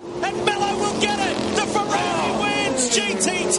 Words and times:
And 0.00 0.36
Miller 0.44 0.74
will 0.76 1.00
get 1.00 1.18
it. 1.20 1.36
The 1.54 1.66
Ferrari 1.70 2.30
wins 2.42 2.90
GT2. 2.90 3.58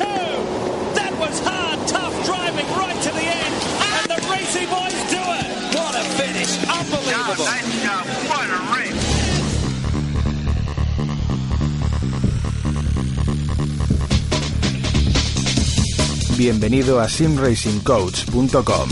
That 0.96 1.14
was 1.18 1.40
hard, 1.40 1.88
tough 1.88 2.14
driving 2.26 2.68
right 2.76 3.02
to 3.04 3.10
the 3.10 3.24
end. 3.24 3.54
And 3.96 4.06
the 4.12 4.20
Racy 4.28 4.66
boys 4.68 5.00
do 5.16 5.22
it. 5.22 5.48
What 5.76 5.96
a 5.96 6.04
finish. 6.20 6.52
Unbelievable. 6.68 7.46
nice 7.46 7.84
job. 7.84 8.06
What 8.28 8.50
a 8.50 8.60
race. 8.76 9.06
Bienvenido 16.38 17.00
a 17.00 17.08
simracingcoach.com. 17.08 18.90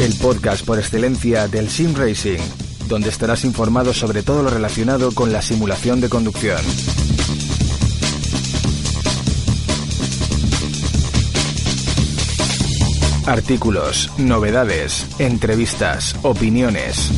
El 0.00 0.14
podcast 0.14 0.64
por 0.64 0.78
excelencia 0.78 1.48
del 1.48 1.68
sim 1.70 1.94
racing, 1.94 2.38
donde 2.88 3.10
estarás 3.10 3.44
informado 3.44 3.92
sobre 3.92 4.22
todo 4.22 4.42
lo 4.42 4.50
relacionado 4.50 5.12
con 5.12 5.30
la 5.30 5.42
simulación 5.42 6.00
de 6.00 6.08
conducción. 6.08 6.58
Artículos, 13.26 14.10
novedades, 14.16 15.06
entrevistas, 15.18 16.16
opiniones. 16.22 17.10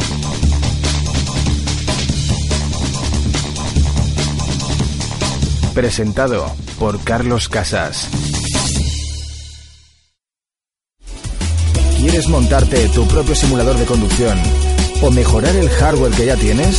Presentado 5.72 6.52
por 6.80 7.02
Carlos 7.05 7.48
Casas. 7.48 8.08
¿Quieres 12.00 12.28
montarte 12.28 12.88
tu 12.88 13.06
propio 13.06 13.36
simulador 13.36 13.77
de 13.77 13.84
conducción 13.84 14.36
o 15.02 15.10
mejorar 15.10 15.54
el 15.56 15.68
hardware 15.70 16.12
que 16.12 16.26
ya 16.26 16.36
tienes? 16.36 16.78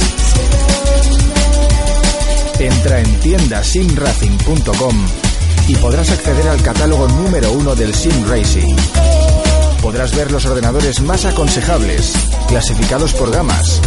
Entra 2.59 2.99
en 2.99 3.19
tiendasimracing.com 3.19 4.95
y 5.67 5.75
podrás 5.75 6.11
acceder 6.11 6.47
al 6.47 6.61
catálogo 6.61 7.07
número 7.07 7.51
uno 7.51 7.75
del 7.75 7.93
Sim 7.93 8.27
Racing. 8.27 8.75
Podrás 9.81 10.15
ver 10.15 10.31
los 10.31 10.45
ordenadores 10.45 11.01
más 11.01 11.25
aconsejables, 11.25 12.13
clasificados 12.47 13.13
por 13.13 13.31
gamas. 13.31 13.81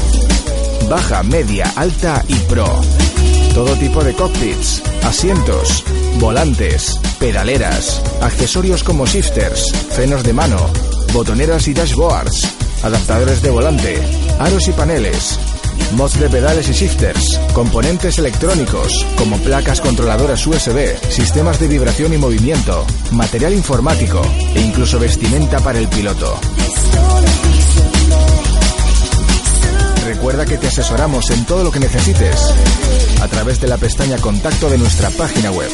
Baja, 0.88 1.22
media, 1.22 1.72
alta 1.76 2.24
y 2.26 2.34
pro. 2.34 2.66
Todo 3.54 3.76
tipo 3.76 4.02
de 4.02 4.14
cockpits, 4.14 4.82
asientos, 5.04 5.84
volantes, 6.18 6.98
pedaleras, 7.20 8.02
accesorios 8.20 8.82
como 8.82 9.06
shifters, 9.06 9.72
frenos 9.90 10.24
de 10.24 10.32
mano, 10.32 10.56
botoneras 11.12 11.68
y 11.68 11.74
dashboards, 11.74 12.48
adaptadores 12.82 13.40
de 13.40 13.50
volante, 13.50 14.23
aros 14.38 14.68
y 14.68 14.72
paneles, 14.72 15.38
mods 15.92 16.18
de 16.18 16.28
pedales 16.28 16.68
y 16.68 16.72
shifters, 16.72 17.40
componentes 17.52 18.18
electrónicos 18.18 19.06
como 19.16 19.38
placas 19.38 19.80
controladoras 19.80 20.46
USB, 20.46 20.98
sistemas 21.10 21.60
de 21.60 21.68
vibración 21.68 22.12
y 22.14 22.18
movimiento, 22.18 22.84
material 23.12 23.54
informático 23.54 24.20
e 24.54 24.60
incluso 24.60 24.98
vestimenta 24.98 25.60
para 25.60 25.78
el 25.78 25.88
piloto. 25.88 26.38
Recuerda 30.06 30.46
que 30.46 30.58
te 30.58 30.68
asesoramos 30.68 31.30
en 31.30 31.44
todo 31.44 31.64
lo 31.64 31.70
que 31.70 31.80
necesites 31.80 32.54
a 33.20 33.28
través 33.28 33.60
de 33.60 33.68
la 33.68 33.76
pestaña 33.76 34.18
Contacto 34.18 34.70
de 34.70 34.78
nuestra 34.78 35.10
página 35.10 35.50
web. 35.50 35.70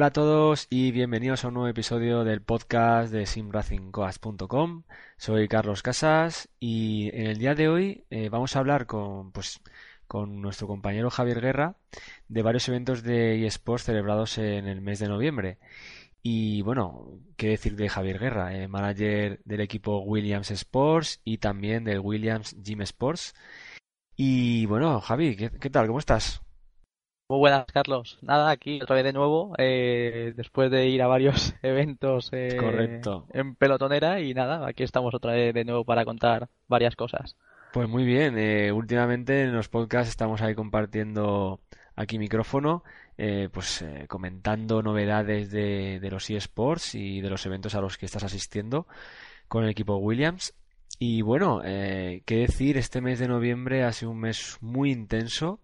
Hola 0.00 0.06
a 0.06 0.12
todos 0.12 0.66
y 0.70 0.92
bienvenidos 0.92 1.44
a 1.44 1.48
un 1.48 1.54
nuevo 1.54 1.68
episodio 1.68 2.24
del 2.24 2.40
podcast 2.40 3.12
de 3.12 3.26
simracingcoach.com. 3.26 4.84
Soy 5.18 5.46
Carlos 5.46 5.82
Casas 5.82 6.48
y 6.58 7.10
en 7.12 7.26
el 7.26 7.36
día 7.36 7.54
de 7.54 7.68
hoy 7.68 8.04
eh, 8.08 8.30
vamos 8.30 8.56
a 8.56 8.60
hablar 8.60 8.86
con, 8.86 9.30
pues, 9.30 9.60
con 10.06 10.40
nuestro 10.40 10.66
compañero 10.68 11.10
Javier 11.10 11.42
Guerra 11.42 11.76
de 12.28 12.42
varios 12.42 12.66
eventos 12.70 13.02
de 13.02 13.46
eSports 13.46 13.84
celebrados 13.84 14.38
en 14.38 14.68
el 14.68 14.80
mes 14.80 15.00
de 15.00 15.08
noviembre. 15.08 15.58
Y 16.22 16.62
bueno, 16.62 17.18
qué 17.36 17.48
decir 17.48 17.76
de 17.76 17.90
Javier 17.90 18.18
Guerra, 18.18 18.56
eh, 18.56 18.68
manager 18.68 19.42
del 19.44 19.60
equipo 19.60 19.98
Williams 19.98 20.50
Sports 20.50 21.20
y 21.24 21.36
también 21.36 21.84
del 21.84 22.00
Williams 22.00 22.56
Gym 22.62 22.80
Sports. 22.80 23.34
Y 24.16 24.64
bueno, 24.64 24.98
Javi, 25.02 25.36
¿qué, 25.36 25.50
qué 25.50 25.68
tal? 25.68 25.88
¿Cómo 25.88 25.98
estás? 25.98 26.40
Muy 27.30 27.38
buenas, 27.38 27.64
Carlos. 27.66 28.18
Nada, 28.22 28.50
aquí 28.50 28.80
otra 28.82 28.96
vez 28.96 29.04
de 29.04 29.12
nuevo, 29.12 29.52
eh, 29.56 30.32
después 30.34 30.68
de 30.68 30.88
ir 30.88 31.00
a 31.00 31.06
varios 31.06 31.54
eventos 31.62 32.28
eh, 32.32 32.56
Correcto. 32.58 33.28
en 33.32 33.54
pelotonera 33.54 34.18
y 34.18 34.34
nada, 34.34 34.66
aquí 34.66 34.82
estamos 34.82 35.14
otra 35.14 35.34
vez 35.34 35.54
de 35.54 35.64
nuevo 35.64 35.84
para 35.84 36.04
contar 36.04 36.48
varias 36.66 36.96
cosas. 36.96 37.36
Pues 37.72 37.88
muy 37.88 38.04
bien, 38.04 38.36
eh, 38.36 38.72
últimamente 38.72 39.44
en 39.44 39.54
los 39.54 39.68
podcasts 39.68 40.10
estamos 40.10 40.42
ahí 40.42 40.56
compartiendo 40.56 41.60
aquí 41.94 42.18
micrófono, 42.18 42.82
eh, 43.16 43.48
pues 43.52 43.82
eh, 43.82 44.06
comentando 44.08 44.82
novedades 44.82 45.52
de, 45.52 46.00
de 46.00 46.10
los 46.10 46.28
eSports 46.28 46.96
y 46.96 47.20
de 47.20 47.30
los 47.30 47.46
eventos 47.46 47.76
a 47.76 47.80
los 47.80 47.96
que 47.96 48.06
estás 48.06 48.24
asistiendo 48.24 48.88
con 49.46 49.62
el 49.62 49.70
equipo 49.70 49.98
Williams. 49.98 50.52
Y 50.98 51.22
bueno, 51.22 51.62
eh, 51.64 52.22
qué 52.26 52.38
decir, 52.38 52.76
este 52.76 53.00
mes 53.00 53.20
de 53.20 53.28
noviembre 53.28 53.84
ha 53.84 53.92
sido 53.92 54.10
un 54.10 54.20
mes 54.20 54.58
muy 54.60 54.90
intenso. 54.90 55.60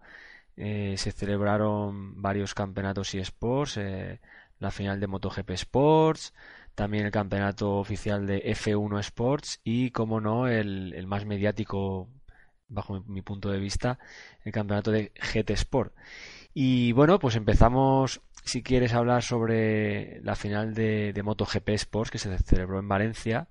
Eh, 0.57 0.95
se 0.97 1.11
celebraron 1.11 2.21
varios 2.21 2.53
campeonatos 2.55 3.13
eSports, 3.13 3.77
eh, 3.77 4.19
la 4.59 4.71
final 4.71 4.99
de 4.99 5.07
MotoGP 5.07 5.51
Sports, 5.51 6.33
también 6.73 7.05
el 7.05 7.11
campeonato 7.11 7.75
oficial 7.77 8.25
de 8.25 8.43
F1 8.55 8.99
Sports 8.99 9.61
y, 9.63 9.91
como 9.91 10.19
no, 10.19 10.47
el, 10.47 10.93
el 10.93 11.07
más 11.07 11.25
mediático, 11.25 12.09
bajo 12.69 12.99
mi, 12.99 13.03
mi 13.07 13.21
punto 13.21 13.51
de 13.51 13.59
vista, 13.59 13.99
el 14.43 14.51
campeonato 14.51 14.91
de 14.91 15.11
GT 15.15 15.51
Sport. 15.51 15.93
Y 16.53 16.91
bueno, 16.93 17.19
pues 17.19 17.35
empezamos, 17.35 18.21
si 18.43 18.63
quieres 18.63 18.93
hablar 18.93 19.21
sobre 19.21 20.19
la 20.23 20.35
final 20.35 20.73
de, 20.73 21.13
de 21.13 21.23
MotoGP 21.23 21.69
Sports 21.69 22.09
que 22.11 22.17
se 22.17 22.35
celebró 22.39 22.79
en 22.79 22.87
Valencia, 22.87 23.47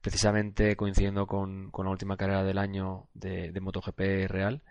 precisamente 0.00 0.74
coincidiendo 0.74 1.26
con, 1.28 1.70
con 1.70 1.86
la 1.86 1.92
última 1.92 2.16
carrera 2.16 2.42
del 2.42 2.58
año 2.58 3.06
de, 3.14 3.52
de 3.52 3.60
MotoGP 3.60 4.28
Real, 4.28 4.62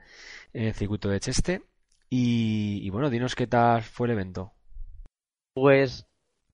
en 0.54 0.66
el 0.66 0.74
circuito 0.74 1.08
de 1.10 1.20
Cheste. 1.22 1.62
Y, 2.10 2.90
bueno, 2.90 3.10
dinos 3.10 3.36
qué 3.36 3.48
tal 3.48 3.82
fue 3.82 4.08
el 4.08 4.14
evento. 4.14 4.54
Pues 5.54 6.06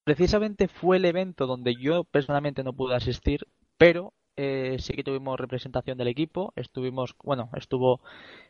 precisamente 0.03 0.67
fue 0.67 0.97
el 0.97 1.05
evento 1.05 1.45
donde 1.45 1.75
yo 1.75 2.03
personalmente 2.05 2.63
no 2.63 2.73
pude 2.73 2.95
asistir, 2.95 3.47
pero 3.77 4.13
eh, 4.35 4.77
sí 4.79 4.93
que 4.93 5.03
tuvimos 5.03 5.39
representación 5.39 5.97
del 5.97 6.07
equipo. 6.07 6.53
Estuvimos, 6.55 7.15
bueno, 7.23 7.49
estuvo 7.55 8.01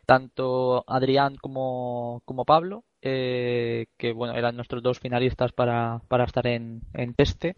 tanto 0.06 0.86
Adrián 0.88 1.36
como, 1.36 2.22
como 2.26 2.46
Pablo, 2.46 2.86
eh, 3.02 3.88
que 3.98 4.14
bueno, 4.14 4.36
eran 4.36 4.56
nuestros 4.56 4.82
dos 4.82 5.00
finalistas 5.00 5.52
para, 5.52 6.02
para 6.08 6.24
estar 6.24 6.48
en, 6.48 6.82
en 6.94 7.14
Teste. 7.14 7.56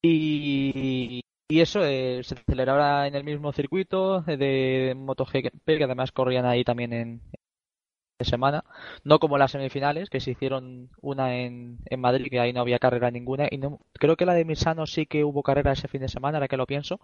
Y, 0.00 1.20
y 1.50 1.60
eso 1.60 1.84
eh, 1.84 2.22
se 2.24 2.36
celebraba 2.36 3.06
en 3.06 3.14
el 3.14 3.24
mismo 3.24 3.52
circuito 3.52 4.20
de 4.22 4.94
MotoGP, 4.96 5.64
que 5.64 5.84
además 5.84 6.12
corrían 6.12 6.44
ahí 6.44 6.62
también 6.62 6.92
en, 6.92 7.22
de 8.18 8.24
semana, 8.24 8.64
no 9.04 9.18
como 9.18 9.38
las 9.38 9.52
semifinales, 9.52 10.10
que 10.10 10.20
se 10.20 10.32
hicieron 10.32 10.90
una 11.00 11.36
en, 11.36 11.78
en 11.86 12.00
Madrid, 12.00 12.28
que 12.30 12.40
ahí 12.40 12.52
no 12.52 12.60
había 12.60 12.78
carrera 12.78 13.10
ninguna, 13.10 13.46
y 13.50 13.58
no, 13.58 13.80
creo 13.94 14.16
que 14.16 14.26
la 14.26 14.34
de 14.34 14.44
Misano 14.44 14.86
sí 14.86 15.06
que 15.06 15.24
hubo 15.24 15.42
carrera 15.42 15.72
ese 15.72 15.88
fin 15.88 16.00
de 16.00 16.08
semana, 16.08 16.38
ahora 16.38 16.48
que 16.48 16.56
lo 16.56 16.66
pienso, 16.66 17.00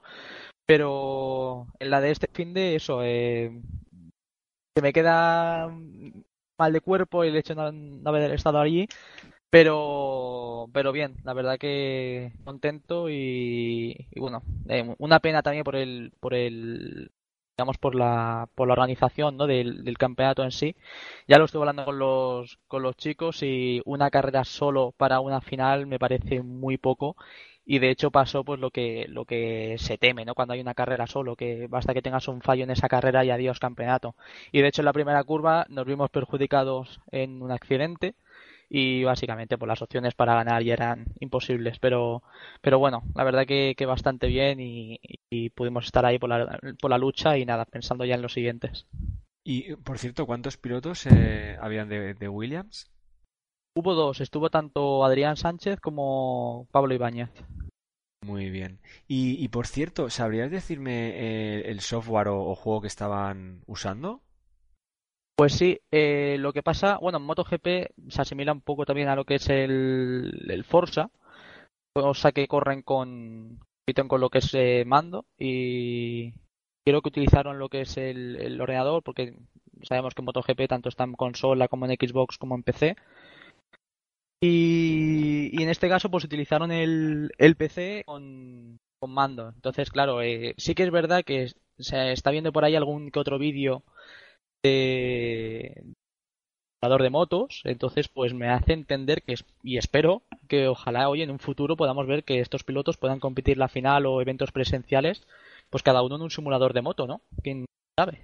pero 0.67 1.69
en 1.79 1.91
la 1.91 2.01
de 2.01 2.11
este 2.11 2.29
fin 2.33 2.53
de 2.55 2.75
eso, 2.77 3.03
eh, 3.05 3.53
se 4.77 4.83
me 4.83 4.93
queda 4.93 5.69
mal 6.59 6.73
de 6.73 6.81
cuerpo 6.81 7.25
el 7.25 7.37
hecho 7.37 7.55
de 7.55 7.73
no, 7.73 8.09
haber 8.11 8.33
estado 8.33 8.59
allí, 8.61 8.89
pero, 9.51 10.69
pero 10.73 10.91
bien, 10.93 11.17
la 11.25 11.33
verdad 11.33 11.59
que 11.59 12.33
contento 12.45 13.09
y, 13.09 14.09
y 14.11 14.21
bueno, 14.21 14.43
eh, 14.69 14.95
una 14.99 15.21
pena 15.21 15.43
también 15.43 15.65
por 15.65 15.77
el, 15.77 16.13
por 16.21 16.35
el 16.35 17.13
digamos 17.57 17.79
por 17.79 17.95
la 17.95 18.49
por 18.55 18.67
la 18.67 18.73
organización 18.75 19.37
¿no? 19.37 19.47
del, 19.47 19.97
campeonato 19.99 20.43
en 20.43 20.51
sí. 20.51 20.77
Ya 21.29 21.39
lo 21.39 21.45
estuve 21.45 21.63
hablando 21.63 21.85
con 21.85 21.99
los 21.99 22.59
con 22.69 22.83
los 22.83 22.97
chicos 22.97 23.43
y 23.43 23.81
una 23.85 24.11
carrera 24.11 24.45
solo 24.45 24.93
para 24.97 25.21
una 25.21 25.41
final 25.41 25.87
me 25.87 25.99
parece 25.99 26.43
muy 26.43 26.79
poco. 26.79 27.17
Y 27.67 27.79
de 27.79 27.91
hecho 27.91 28.11
pasó 28.11 28.45
pues 28.45 28.61
lo 28.61 28.71
que 28.71 29.07
lo 29.09 29.25
que 29.25 29.77
se 29.79 29.99
teme 29.99 30.25
no 30.25 30.35
cuando 30.35 30.55
hay 30.55 30.61
una 30.61 30.75
carrera 30.75 31.07
solo 31.07 31.37
que 31.37 31.67
basta 31.69 31.95
que 31.95 32.03
tengas 32.03 32.29
un 32.29 32.43
fallo 32.43 32.65
en 32.65 32.71
esa 32.71 32.89
carrera 32.89 33.25
y 33.25 33.31
adiós 33.31 33.59
campeonato. 33.61 34.17
Y 34.53 34.61
de 34.61 34.69
hecho 34.69 34.83
en 34.83 34.87
la 34.87 34.93
primera 34.93 35.23
curva 35.25 35.67
nos 35.69 35.87
vimos 35.87 36.11
perjudicados 36.11 37.01
en 37.11 37.43
un 37.43 37.53
accidente 37.53 38.15
y 38.69 39.05
básicamente 39.05 39.59
pues 39.59 39.69
las 39.69 39.83
opciones 39.83 40.15
para 40.15 40.35
ganar 40.35 40.63
ya 40.63 40.73
eran 40.73 41.07
imposibles 41.21 41.79
pero 41.79 42.23
pero 42.61 42.79
bueno 42.79 43.05
la 43.15 43.25
verdad 43.25 43.47
que, 43.47 43.75
que 43.77 43.87
bastante 43.87 44.27
bien 44.27 44.61
y, 44.61 44.99
y, 45.31 45.51
pudimos 45.51 45.85
estar 45.87 46.05
ahí 46.05 46.19
por 46.19 46.31
la, 46.31 46.59
por 46.81 46.91
la 46.91 46.99
lucha 46.99 47.37
y 47.37 47.45
nada 47.45 47.65
pensando 47.65 48.05
ya 48.05 48.15
en 48.15 48.23
los 48.23 48.33
siguientes. 48.33 48.87
Y 49.45 49.77
por 49.77 49.99
cierto 49.99 50.27
cuántos 50.27 50.57
pilotos 50.57 51.07
eh, 51.07 51.57
habían 51.61 51.89
de, 51.89 52.15
de, 52.15 52.29
Williams 52.29 52.91
hubo 53.77 53.95
dos 53.95 54.21
estuvo 54.21 54.51
tanto 54.51 55.05
Adrián 55.05 55.37
Sánchez 55.37 55.81
como 55.81 56.67
Pablo 56.71 56.95
Ibáñez. 56.95 57.31
Muy 58.25 58.49
bien. 58.49 58.81
Y, 59.07 59.45
y 59.45 59.49
por 59.49 59.67
cierto 59.67 60.09
sabrías 60.09 60.51
decirme 60.51 61.11
eh, 61.11 61.71
el 61.71 61.81
software 61.81 62.29
o, 62.29 62.43
o 62.43 62.55
juego 62.55 62.81
que 62.81 62.87
estaban 62.87 63.63
usando 63.67 64.24
pues 65.37 65.55
sí, 65.55 65.81
eh, 65.91 66.37
lo 66.39 66.53
que 66.53 66.63
pasa, 66.63 66.99
bueno, 66.99 67.19
en 67.19 67.25
MotoGP 67.25 67.67
se 68.09 68.23
asimila 68.23 68.53
un 68.53 68.61
poco 68.61 68.85
también 68.87 69.09
a 69.09 69.17
lo 69.17 69.25
que 69.25 69.37
es 69.37 69.49
el, 69.49 70.65
Forza, 70.69 71.11
cosa 71.93 72.33
que 72.33 72.47
corren 72.47 72.83
con, 72.83 73.61
con 74.09 74.21
lo 74.21 74.31
que 74.31 74.39
es 74.39 74.55
eh, 74.55 74.85
mando 74.87 75.27
y 75.39 76.33
creo 76.85 77.03
que 77.03 77.09
utilizaron 77.09 77.59
lo 77.59 77.69
que 77.69 77.83
es 77.83 77.97
el, 77.97 78.61
ordenador 78.61 79.03
porque 79.03 79.35
sabemos 79.83 80.15
que 80.15 80.23
MotoGP 80.23 80.69
tanto 80.69 80.89
está 80.89 81.05
en 81.05 81.15
consola 81.15 81.69
como 81.69 81.87
en 81.87 81.97
Xbox 81.97 82.39
como 82.39 82.55
en 82.55 82.63
PC. 82.63 82.97
Y, 84.41 85.51
y 85.59 85.63
en 85.63 85.71
este 85.71 85.89
caso 85.89 86.11
pues 86.11 86.25
utilizaron 86.25 86.71
el, 86.71 87.33
el 87.39 87.57
PC 87.57 88.05
con, 88.07 88.79
con 88.99 89.11
mando. 89.11 89.51
Entonces, 89.55 89.91
claro, 89.91 90.23
eh, 90.23 90.55
sí 90.59 90.75
que 90.75 90.83
es 90.85 90.91
verdad 90.91 91.25
que 91.25 91.53
se 91.79 92.13
está 92.13 92.31
viendo 92.31 92.53
por 92.53 92.65
ahí 92.65 92.77
algún 92.77 93.11
que 93.11 93.19
otro 93.19 93.39
vídeo 93.39 93.83
de 94.65 95.85
de 97.03 97.11
motos, 97.11 97.63
entonces 97.65 98.09
pues 98.09 98.35
me 98.35 98.49
hace 98.51 98.75
entender 98.75 99.23
que 99.23 99.37
y 99.63 99.79
espero 99.79 100.23
que 100.49 100.69
ojalá 100.69 101.09
hoy 101.09 101.23
en 101.23 101.31
un 101.31 101.39
futuro 101.39 101.77
podamos 101.77 102.07
ver 102.07 102.25
que 102.25 102.41
estos 102.41 102.63
pilotos 102.63 102.99
puedan 102.99 103.21
competir 103.21 103.57
la 103.57 103.69
final 103.69 104.05
o 104.05 104.21
eventos 104.21 104.53
presenciales, 104.53 105.23
pues 105.71 105.83
cada 105.83 106.03
uno 106.03 106.17
en 106.17 106.23
un 106.23 106.31
simulador 106.31 106.75
de 106.75 106.83
moto, 106.83 107.07
¿no? 107.07 107.23
¿Quién 107.43 107.65
sabe? 107.99 108.21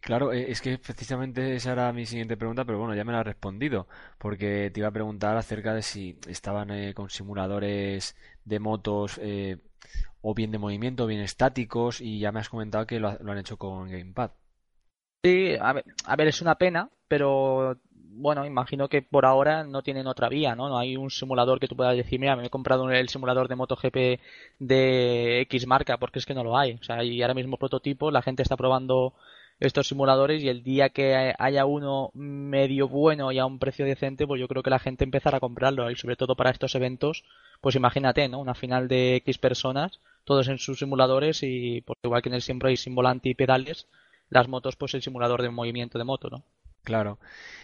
Claro, 0.00 0.32
eh, 0.32 0.50
es 0.50 0.62
que 0.62 0.78
precisamente 0.78 1.54
esa 1.54 1.72
era 1.72 1.92
mi 1.92 2.06
siguiente 2.06 2.38
pregunta, 2.38 2.64
pero 2.64 2.78
bueno, 2.78 2.94
ya 2.94 3.04
me 3.04 3.12
la 3.12 3.20
has 3.20 3.26
respondido, 3.26 3.86
porque 4.18 4.70
te 4.72 4.80
iba 4.80 4.88
a 4.88 4.92
preguntar 4.92 5.36
acerca 5.36 5.74
de 5.74 5.82
si 5.82 6.18
estaban 6.26 6.70
eh, 6.70 6.94
con 6.94 7.10
simuladores 7.10 8.16
de 8.46 8.58
motos 8.60 9.20
eh, 9.22 9.58
o 10.22 10.34
bien 10.34 10.52
de 10.52 10.58
movimiento 10.58 11.04
o 11.04 11.06
bien 11.06 11.20
estáticos, 11.20 12.00
y 12.00 12.18
ya 12.18 12.32
me 12.32 12.40
has 12.40 12.48
comentado 12.48 12.86
que 12.86 12.98
lo, 12.98 13.18
lo 13.20 13.32
han 13.32 13.38
hecho 13.38 13.58
con 13.58 13.90
Gamepad. 13.90 14.30
Sí, 15.22 15.54
a 15.60 15.72
ver, 15.74 15.84
a 16.06 16.16
ver, 16.16 16.28
es 16.28 16.40
una 16.40 16.54
pena, 16.56 16.88
pero 17.06 17.76
bueno, 17.92 18.46
imagino 18.46 18.88
que 18.88 19.02
por 19.02 19.26
ahora 19.26 19.64
no 19.64 19.82
tienen 19.82 20.06
otra 20.06 20.28
vía, 20.30 20.54
¿no? 20.56 20.68
No 20.70 20.78
hay 20.78 20.96
un 20.96 21.10
simulador 21.10 21.60
que 21.60 21.68
tú 21.68 21.76
puedas 21.76 21.94
decir, 21.96 22.18
mira, 22.18 22.36
me 22.36 22.46
he 22.46 22.50
comprado 22.50 22.90
el 22.90 23.08
simulador 23.10 23.46
de 23.48 23.56
MotoGP 23.56 24.20
de 24.58 25.40
X 25.42 25.66
marca, 25.66 25.98
porque 25.98 26.18
es 26.20 26.26
que 26.26 26.32
no 26.34 26.42
lo 26.42 26.56
hay. 26.56 26.72
O 26.80 26.82
sea, 26.82 26.96
hay 26.98 27.20
ahora 27.20 27.34
mismo 27.34 27.58
prototipos, 27.58 28.12
la 28.12 28.22
gente 28.22 28.42
está 28.42 28.56
probando 28.56 29.12
estos 29.58 29.88
simuladores 29.88 30.42
y 30.42 30.48
el 30.48 30.62
día 30.62 30.88
que 30.88 31.34
haya 31.38 31.66
uno 31.66 32.10
medio 32.14 32.88
bueno 32.88 33.30
y 33.30 33.38
a 33.38 33.44
un 33.44 33.58
precio 33.58 33.84
decente, 33.84 34.26
pues 34.26 34.40
yo 34.40 34.48
creo 34.48 34.62
que 34.62 34.70
la 34.70 34.78
gente 34.78 35.04
empezará 35.04 35.36
a 35.36 35.40
comprarlo 35.40 35.90
y 35.90 35.96
sobre 35.96 36.16
todo 36.16 36.34
para 36.34 36.50
estos 36.50 36.74
eventos, 36.74 37.24
pues 37.60 37.74
imagínate, 37.76 38.26
¿no? 38.28 38.38
Una 38.40 38.54
final 38.54 38.88
de 38.88 39.16
X 39.16 39.36
personas, 39.36 40.00
todos 40.24 40.48
en 40.48 40.56
sus 40.58 40.78
simuladores 40.78 41.42
y 41.42 41.82
porque 41.82 42.00
igual 42.04 42.22
que 42.22 42.30
en 42.30 42.36
el 42.36 42.42
siempre 42.42 42.70
hay 42.70 42.76
sin 42.78 42.94
volante 42.94 43.28
y 43.28 43.34
pedales, 43.34 43.86
las 44.30 44.48
motos, 44.48 44.76
pues 44.76 44.94
el 44.94 45.02
simulador 45.02 45.42
de 45.42 45.50
movimiento 45.50 45.98
de 45.98 46.04
moto, 46.04 46.30
¿no? 46.30 46.44
Claro, 46.82 47.18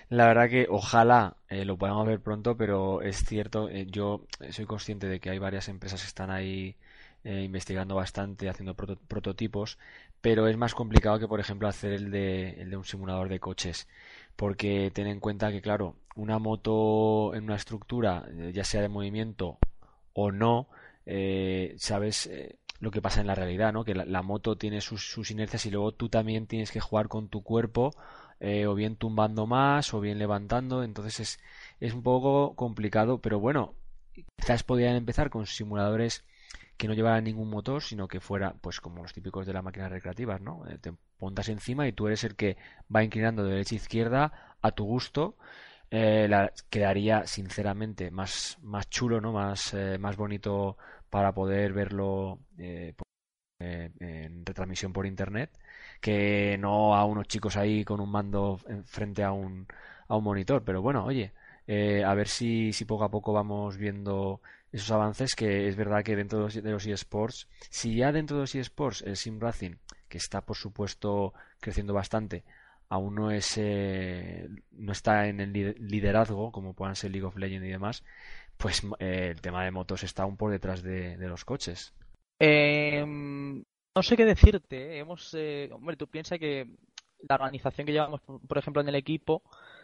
la 0.08 0.26
verdad 0.26 0.48
que 0.50 0.66
ojalá 0.68 1.36
eh, 1.48 1.64
lo 1.64 1.76
podamos 1.78 2.06
ver 2.06 2.20
pronto, 2.20 2.56
pero 2.56 3.02
es 3.02 3.24
cierto, 3.24 3.68
eh, 3.68 3.86
yo 3.88 4.26
soy 4.50 4.66
consciente 4.66 5.08
de 5.08 5.20
que 5.20 5.30
hay 5.30 5.38
varias 5.38 5.68
empresas 5.68 6.02
que 6.02 6.06
están 6.08 6.30
ahí 6.30 6.76
eh, 7.24 7.42
investigando 7.42 7.94
bastante, 7.94 8.48
haciendo 8.48 8.74
proto 8.74 8.96
prototipos, 9.08 9.78
pero 10.20 10.46
es 10.48 10.56
más 10.56 10.74
complicado 10.74 11.18
que, 11.18 11.28
por 11.28 11.40
ejemplo, 11.40 11.66
hacer 11.68 11.92
el 11.92 12.10
de, 12.10 12.60
el 12.60 12.70
de 12.70 12.76
un 12.76 12.84
simulador 12.84 13.28
de 13.28 13.40
coches, 13.40 13.88
porque 14.36 14.90
ten 14.92 15.06
en 15.06 15.20
cuenta 15.20 15.50
que, 15.50 15.62
claro, 15.62 15.96
una 16.14 16.38
moto 16.38 17.34
en 17.34 17.44
una 17.44 17.56
estructura, 17.56 18.26
ya 18.52 18.64
sea 18.64 18.82
de 18.82 18.88
movimiento 18.88 19.58
o 20.12 20.30
no, 20.32 20.68
sabes 21.78 22.30
lo 22.80 22.90
que 22.90 23.02
pasa 23.02 23.20
en 23.20 23.26
la 23.26 23.34
realidad, 23.34 23.72
¿no? 23.72 23.84
Que 23.84 23.94
la, 23.94 24.22
moto 24.22 24.56
tiene 24.56 24.80
sus, 24.80 25.30
inercias 25.30 25.66
y 25.66 25.70
luego 25.70 25.92
tú 25.92 26.08
también 26.08 26.46
tienes 26.46 26.70
que 26.70 26.80
jugar 26.80 27.08
con 27.08 27.28
tu 27.28 27.42
cuerpo, 27.42 27.94
eh, 28.40 28.66
o 28.66 28.74
bien 28.74 28.96
tumbando 28.96 29.46
más, 29.46 29.94
o 29.94 30.00
bien 30.00 30.18
levantando, 30.18 30.82
entonces 30.82 31.20
es, 31.20 31.40
es 31.80 31.94
un 31.94 32.02
poco 32.02 32.54
complicado, 32.54 33.18
pero 33.20 33.40
bueno, 33.40 33.74
quizás 34.36 34.62
podrían 34.62 34.96
empezar 34.96 35.30
con 35.30 35.46
simuladores 35.46 36.24
que 36.76 36.88
no 36.88 36.94
llevaran 36.94 37.24
ningún 37.24 37.48
motor, 37.48 37.82
sino 37.82 38.08
que 38.08 38.20
fuera, 38.20 38.54
pues 38.60 38.80
como 38.80 39.02
los 39.02 39.12
típicos 39.12 39.46
de 39.46 39.52
las 39.52 39.64
máquinas 39.64 39.90
recreativas, 39.90 40.40
¿no? 40.40 40.66
Eh, 40.68 40.78
te 40.78 40.92
montas 41.20 41.48
encima 41.48 41.88
y 41.88 41.92
tú 41.92 42.06
eres 42.06 42.24
el 42.24 42.36
que 42.36 42.56
va 42.94 43.02
inclinando 43.02 43.44
de 43.44 43.52
derecha 43.52 43.74
a 43.74 43.76
izquierda 43.76 44.56
a 44.60 44.70
tu 44.72 44.84
gusto. 44.84 45.36
Eh, 45.90 46.26
la, 46.28 46.52
quedaría 46.68 47.26
sinceramente 47.26 48.10
más, 48.10 48.58
más 48.62 48.90
chulo, 48.90 49.20
¿no? 49.20 49.32
Más, 49.32 49.72
eh, 49.72 49.98
más 49.98 50.16
bonito 50.16 50.76
para 51.10 51.32
poder 51.32 51.72
verlo 51.72 52.40
eh, 52.58 52.94
eh, 53.60 53.90
en 54.00 54.44
retransmisión 54.44 54.92
por 54.92 55.06
internet 55.06 55.50
que 56.00 56.56
no 56.58 56.94
a 56.94 57.04
unos 57.04 57.26
chicos 57.26 57.56
ahí 57.56 57.84
con 57.84 58.00
un 58.00 58.10
mando 58.10 58.58
frente 58.84 59.22
a 59.24 59.32
un, 59.32 59.66
a 60.08 60.16
un 60.16 60.24
monitor. 60.24 60.62
Pero 60.64 60.82
bueno, 60.82 61.04
oye, 61.04 61.32
eh, 61.66 62.04
a 62.04 62.14
ver 62.14 62.28
si, 62.28 62.72
si 62.72 62.84
poco 62.84 63.04
a 63.04 63.10
poco 63.10 63.32
vamos 63.32 63.76
viendo 63.76 64.40
esos 64.72 64.90
avances 64.90 65.34
que 65.34 65.68
es 65.68 65.76
verdad 65.76 66.04
que 66.04 66.16
dentro 66.16 66.48
de 66.48 66.70
los 66.70 66.86
eSports, 66.86 67.48
si 67.70 67.96
ya 67.96 68.12
dentro 68.12 68.36
de 68.36 68.42
los 68.42 68.54
eSports 68.54 69.02
el 69.02 69.16
Sim 69.16 69.40
Racing, 69.40 69.76
que 70.08 70.18
está 70.18 70.44
por 70.44 70.56
supuesto 70.56 71.32
creciendo 71.60 71.94
bastante, 71.94 72.44
aún 72.88 73.14
no 73.14 73.30
es 73.30 73.54
eh, 73.56 74.48
no 74.72 74.92
está 74.92 75.26
en 75.28 75.40
el 75.40 75.52
liderazgo 75.52 76.52
como 76.52 76.74
puedan 76.74 76.94
ser 76.96 77.10
League 77.10 77.26
of 77.26 77.36
Legends 77.36 77.66
y 77.66 77.70
demás, 77.70 78.04
pues 78.56 78.82
eh, 78.98 79.28
el 79.32 79.40
tema 79.40 79.64
de 79.64 79.70
motos 79.70 80.02
está 80.02 80.22
aún 80.22 80.36
por 80.36 80.50
detrás 80.50 80.82
de, 80.82 81.16
de 81.16 81.28
los 81.28 81.44
coches. 81.44 81.94
Eh, 82.40 83.04
no 83.06 84.02
sé 84.02 84.16
qué 84.16 84.24
decirte. 84.24 84.76
¿eh? 84.76 84.98
Hemos, 84.98 85.34
eh, 85.34 85.70
hombre, 85.72 85.96
tú 85.96 86.06
piensas 86.06 86.38
que 86.38 86.66
la 87.28 87.36
organización 87.36 87.86
que 87.86 87.92
llevamos, 87.92 88.20
por 88.20 88.58
ejemplo, 88.58 88.82
en 88.82 88.88
el 88.88 88.94
equipo, 88.94 89.42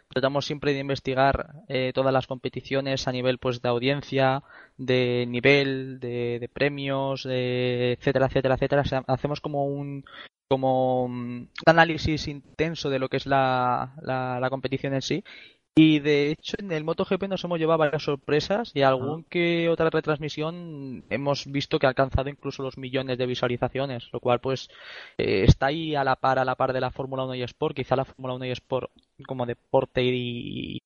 tratamos 0.09 0.45
siempre 0.45 0.75
de 0.75 0.81
investigar 0.81 1.55
eh, 1.69 1.93
todas 1.95 2.13
las 2.13 2.27
competiciones 2.27 3.09
a 3.09 3.13
nivel 3.13 3.39
pues 3.39 3.63
de 3.63 3.69
audiencia, 3.71 4.43
de 4.77 5.25
nivel, 5.27 5.99
de, 5.99 6.39
de 6.41 6.49
premios, 6.49 7.25
de 7.25 7.93
etcétera, 7.93 8.27
etcétera, 8.27 8.55
etcétera. 8.57 8.83
O 8.83 8.85
sea, 8.85 9.05
hacemos 9.07 9.41
como 9.41 9.67
un 9.67 10.05
como 10.49 11.05
un 11.05 11.49
análisis 11.65 12.29
intenso 12.29 12.91
de 12.91 12.99
lo 12.99 13.09
que 13.09 13.17
es 13.17 13.25
la, 13.25 13.95
la 14.03 14.51
competición 14.51 14.93
en 14.93 15.01
sí 15.01 15.25
y 15.75 16.01
de 16.01 16.31
hecho 16.31 16.57
en 16.59 16.71
el 16.71 16.85
MotoGP 16.85 17.25
nos 17.29 17.45
hemos 17.45 17.59
llevado 17.59 17.79
varias 17.79 18.03
sorpresas 18.03 18.73
y 18.75 18.83
algún 18.83 19.25
que 19.25 19.71
otra 19.71 19.89
retransmisión 19.89 21.05
hemos 21.09 21.47
visto 21.51 21.79
que 21.79 21.87
ha 21.87 21.89
alcanzado 21.89 22.29
incluso 22.29 22.63
los 22.63 22.77
millones 22.77 23.17
de 23.17 23.27
visualizaciones, 23.27 24.11
lo 24.13 24.21
cual 24.21 24.41
pues 24.41 24.69
eh, 25.17 25.45
está 25.45 25.67
ahí 25.67 25.95
a 25.95 26.05
la 26.05 26.17
par 26.17 26.39
a 26.39 26.45
la 26.45 26.57
par 26.57 26.75
de 26.75 26.81
la 26.81 26.91
Fórmula 26.91 27.25
1 27.25 27.37
y 27.37 27.43
Sport, 27.43 27.77
quizá 27.77 27.97
la 27.97 28.05
Fórmula 28.05 28.35
1 28.35 28.45
y 28.47 28.51
Sport 28.51 28.91
como 29.27 29.47
deporte 29.47 30.03
y, 30.05 30.79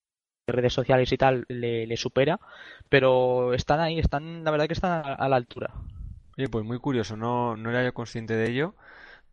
redes 0.49 0.73
sociales 0.73 1.11
y 1.11 1.17
tal 1.17 1.45
le, 1.49 1.89
le, 1.89 1.97
supera, 1.97 2.39
pero 2.89 3.53
están 3.55 3.81
ahí, 3.81 3.99
están 3.99 4.45
la 4.45 4.53
verdad 4.53 4.69
que 4.69 4.75
están 4.75 4.93
a, 4.93 5.15
a 5.15 5.29
la 5.29 5.35
altura. 5.35 5.73
Oye, 6.39 6.49
pues 6.49 6.65
muy 6.65 6.79
curioso, 6.79 7.17
no, 7.17 7.57
no 7.57 7.71
era 7.71 7.83
yo 7.83 7.93
consciente 7.93 8.37
de 8.37 8.51
ello 8.51 8.75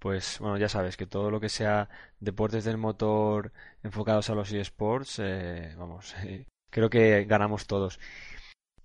pues 0.04 0.40
bueno, 0.40 0.58
ya 0.58 0.68
sabes 0.68 0.98
que 0.98 1.08
todo 1.08 1.32
lo 1.32 1.40
que 1.40 1.48
sea 1.48 1.88
deportes 2.20 2.66
del 2.66 2.78
motor 2.78 3.54
enfocados 3.84 4.30
a 4.30 4.36
los 4.36 4.52
eSports, 4.52 5.20
eh, 5.20 5.74
vamos, 5.78 6.14
eh, 6.26 6.46
creo 6.70 6.90
que 6.90 7.24
ganamos 7.24 7.68
todos. 7.68 8.00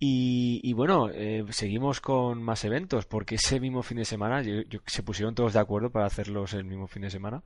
Y, 0.01 0.71
bueno, 0.73 1.09
eh, 1.09 1.43
seguimos 1.49 1.99
con 1.99 2.41
más 2.41 2.63
eventos, 2.63 3.05
porque 3.05 3.35
ese 3.35 3.59
mismo 3.59 3.83
fin 3.83 3.97
de 3.97 4.05
semana, 4.05 4.41
yo, 4.41 4.61
se 4.85 5.03
pusieron 5.03 5.35
todos 5.35 5.51
de 5.51 5.59
acuerdo 5.59 5.91
para 5.91 6.05
hacerlos 6.05 6.53
el 6.53 6.63
mismo 6.63 6.87
fin 6.87 7.01
de 7.01 7.09
semana, 7.09 7.43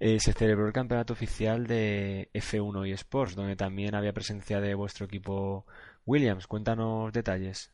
eh, 0.00 0.18
se 0.18 0.32
celebró 0.32 0.66
el 0.66 0.72
campeonato 0.72 1.12
oficial 1.12 1.68
de 1.68 2.30
F1 2.34 2.92
eSports, 2.92 3.36
donde 3.36 3.54
también 3.54 3.94
había 3.94 4.12
presencia 4.12 4.60
de 4.60 4.74
vuestro 4.74 5.06
equipo 5.06 5.66
Williams. 6.04 6.48
Cuéntanos 6.48 7.12
detalles. 7.12 7.72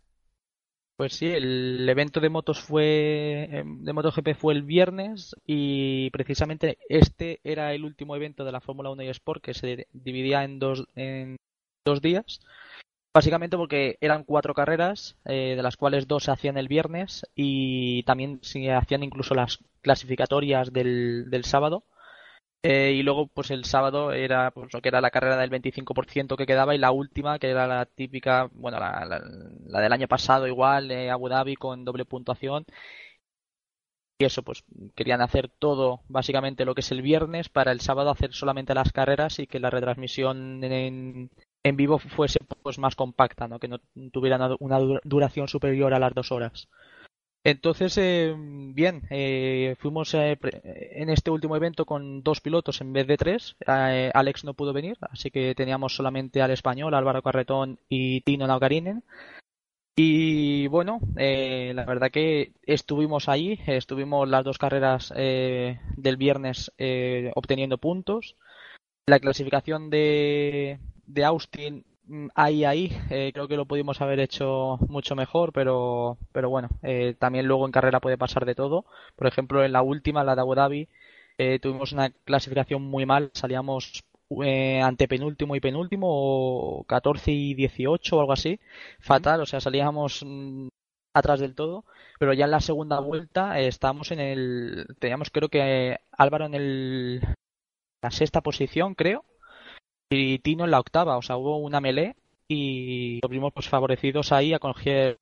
Pues 1.01 1.15
sí, 1.15 1.29
el 1.29 1.89
evento 1.89 2.21
de 2.21 2.29
motos 2.29 2.61
fue 2.61 3.49
em, 3.51 3.83
de 3.83 3.95
MotoGP 3.95 4.35
fue 4.35 4.53
el 4.53 4.65
viernes 4.65 5.35
y 5.47 6.11
precisamente 6.11 6.77
este 6.91 7.41
era 7.43 7.73
el 7.73 7.87
último 7.87 8.17
evento 8.17 8.45
de 8.45 8.53
la 8.53 8.61
Fórmula 8.61 8.91
1 8.91 9.05
y 9.05 9.09
Sport 9.09 9.43
que 9.43 9.55
se 9.55 9.87
dividía 9.95 10.45
en 10.45 10.59
dos 10.59 10.85
en 10.97 11.37
dos 11.87 12.03
días. 12.03 12.41
Básicamente 13.15 13.57
porque 13.57 13.97
eran 14.03 14.25
cuatro 14.25 14.53
carreras, 14.53 15.17
eh, 15.25 15.55
de 15.57 15.63
las 15.63 15.79
cuales 15.79 16.07
dos 16.07 16.25
se 16.25 16.33
hacían 16.33 16.59
el 16.59 16.69
viernes 16.69 17.25
y 17.35 18.03
también 18.03 18.39
se 18.43 18.71
hacían 18.71 19.03
incluso 19.03 19.35
las 19.35 19.59
clasificatorias 19.81 20.71
del, 20.71 21.31
del 21.31 21.45
sábado. 21.45 21.83
Eh, 22.63 22.93
y 22.95 23.03
luego, 23.03 23.27
pues 23.29 23.51
el 23.51 23.65
sábado 23.65 24.13
era 24.13 24.51
pues, 24.51 24.71
lo 24.75 24.83
que 24.83 24.89
era 24.91 25.01
la 25.01 25.11
carrera 25.11 25.39
del 25.39 25.49
25% 25.49 26.37
que 26.37 26.45
quedaba 26.47 26.75
y 26.75 26.79
la 26.79 26.91
última, 26.93 27.39
que 27.39 27.49
era 27.49 27.67
la 27.67 27.87
típica, 27.87 28.51
bueno, 28.53 28.79
la, 28.79 29.07
la, 29.67 29.81
del 29.81 29.93
año 29.93 30.09
pasado 30.09 30.47
igual, 30.47 30.91
eh, 30.91 31.11
Abu 31.11 31.29
Dhabi 31.31 31.57
con 31.57 31.85
doble 31.87 32.05
puntuación. 32.05 32.67
Y 34.19 34.25
eso, 34.27 34.43
pues 34.43 34.65
querían 34.95 35.23
hacer 35.23 35.49
todo, 35.49 36.03
básicamente 36.09 36.65
lo 36.67 36.75
que 36.75 36.83
es 36.83 36.93
el 36.93 37.01
viernes, 37.03 37.49
para 37.49 37.73
el 37.73 37.81
sábado 37.81 38.11
hacer 38.11 38.35
solamente 38.35 38.75
las 38.75 38.93
carreras 38.93 39.39
y 39.39 39.47
que 39.47 39.61
la 39.61 39.71
retransmisión 39.71 40.63
en, 40.63 41.31
en 41.63 41.77
vivo 41.77 41.99
fuese 41.99 42.39
pues 42.63 42.79
más 42.79 42.97
compacta, 42.97 43.49
¿no? 43.49 43.59
que 43.59 43.69
no 43.69 43.79
tuviera 44.13 44.37
una 44.61 44.79
duración 45.05 45.49
superior 45.49 45.95
a 45.95 45.99
las 45.99 46.13
dos 46.15 46.33
horas. 46.33 46.69
Entonces, 47.43 47.97
eh, 47.97 48.35
bien, 48.37 49.03
eh, 49.09 49.75
fuimos 49.79 50.13
eh, 50.13 50.39
en 50.93 51.09
este 51.09 51.31
último 51.31 51.57
evento 51.57 51.87
con 51.87 52.23
dos 52.23 52.41
pilotos 52.43 52.83
en 52.83 52.93
vez 52.93 53.07
de 53.07 53.17
tres. 53.17 53.57
Alex 53.67 54.45
no 54.45 54.55
pudo 54.55 54.75
venir, 54.75 54.99
así 55.01 55.31
que 55.31 55.55
teníamos 55.55 55.95
solamente 55.95 56.43
al 56.43 56.51
español, 56.51 56.95
Álvaro 56.95 57.23
Carretón 57.23 57.81
y 57.89 58.21
Tino 58.23 58.47
Naugarinen. 58.47 59.05
Y 59.97 60.67
bueno, 60.69 61.01
la 61.17 61.85
verdad 61.85 62.11
que 62.11 62.53
estuvimos 62.63 63.29
ahí, 63.29 63.59
estuvimos 63.67 64.29
las 64.29 64.45
dos 64.45 64.59
carreras 64.59 65.13
del 65.15 66.17
viernes 66.17 66.73
obteniendo 67.35 67.79
puntos. 67.79 68.37
La 69.07 69.19
clasificación 69.19 69.91
de, 69.91 70.79
de 71.07 71.25
Austin 71.25 71.85
ahí, 72.35 72.65
ahí, 72.65 72.93
eh, 73.11 73.31
creo 73.33 73.49
que 73.49 73.57
lo 73.57 73.67
pudimos 73.67 74.01
haber 74.01 74.21
hecho 74.21 74.79
mucho 74.89 75.15
mejor, 75.17 75.53
pero, 75.53 76.19
pero 76.33 76.51
bueno, 76.51 76.69
eh, 76.83 77.15
también 77.19 77.47
luego 77.47 77.67
en 77.67 77.73
carrera 77.73 78.01
puede 78.01 78.19
pasar 78.19 78.45
de 78.45 78.55
todo. 78.55 78.85
Por 79.17 79.27
ejemplo, 79.27 79.65
en 79.65 79.73
la 79.73 79.83
última, 79.83 80.25
la 80.25 80.35
de 80.35 80.41
Abu 80.41 80.55
Dhabi, 80.55 80.89
eh, 81.39 81.59
tuvimos 81.61 81.93
una 81.93 82.11
clasificación 82.11 82.83
muy 82.83 83.07
mal, 83.07 83.31
salíamos 83.35 84.05
ante 84.85 85.09
penúltimo 85.09 85.57
y 85.57 85.61
penúltimo, 85.61 86.07
o 86.11 86.85
14 86.85 87.33
y 87.33 87.55
18 87.55 88.17
o 88.17 88.21
algo 88.21 88.33
así, 88.33 88.61
fatal, 89.01 89.41
o 89.41 89.47
sea, 89.47 89.61
salíamos 89.61 90.23
mm, 90.25 90.69
atrás 91.15 91.41
del 91.41 91.55
todo, 91.55 91.85
pero 92.19 92.33
ya 92.33 92.45
en 92.45 92.53
la 92.53 92.61
segunda 92.61 93.01
vuelta 93.01 93.59
estábamos 93.61 94.13
en 94.13 94.21
el, 94.21 94.87
teníamos 95.01 95.31
creo 95.31 95.49
que 95.49 95.99
Álvaro 96.13 96.47
en 96.47 96.55
el, 96.55 97.21
la 98.03 98.11
sexta 98.11 98.41
posición, 98.41 98.95
creo, 98.95 99.25
Tino 100.11 100.65
en 100.65 100.71
la 100.71 100.81
octava. 100.81 101.17
O 101.17 101.23
sea, 101.23 101.37
hubo 101.37 101.57
una 101.59 101.81
melee 101.81 102.17
y 102.49 103.21
los 103.23 103.31
vimos 103.31 103.53
pues, 103.53 103.69
favorecidos 103.69 104.33
ahí 104.33 104.53
a 104.53 104.59
coger 104.59 105.19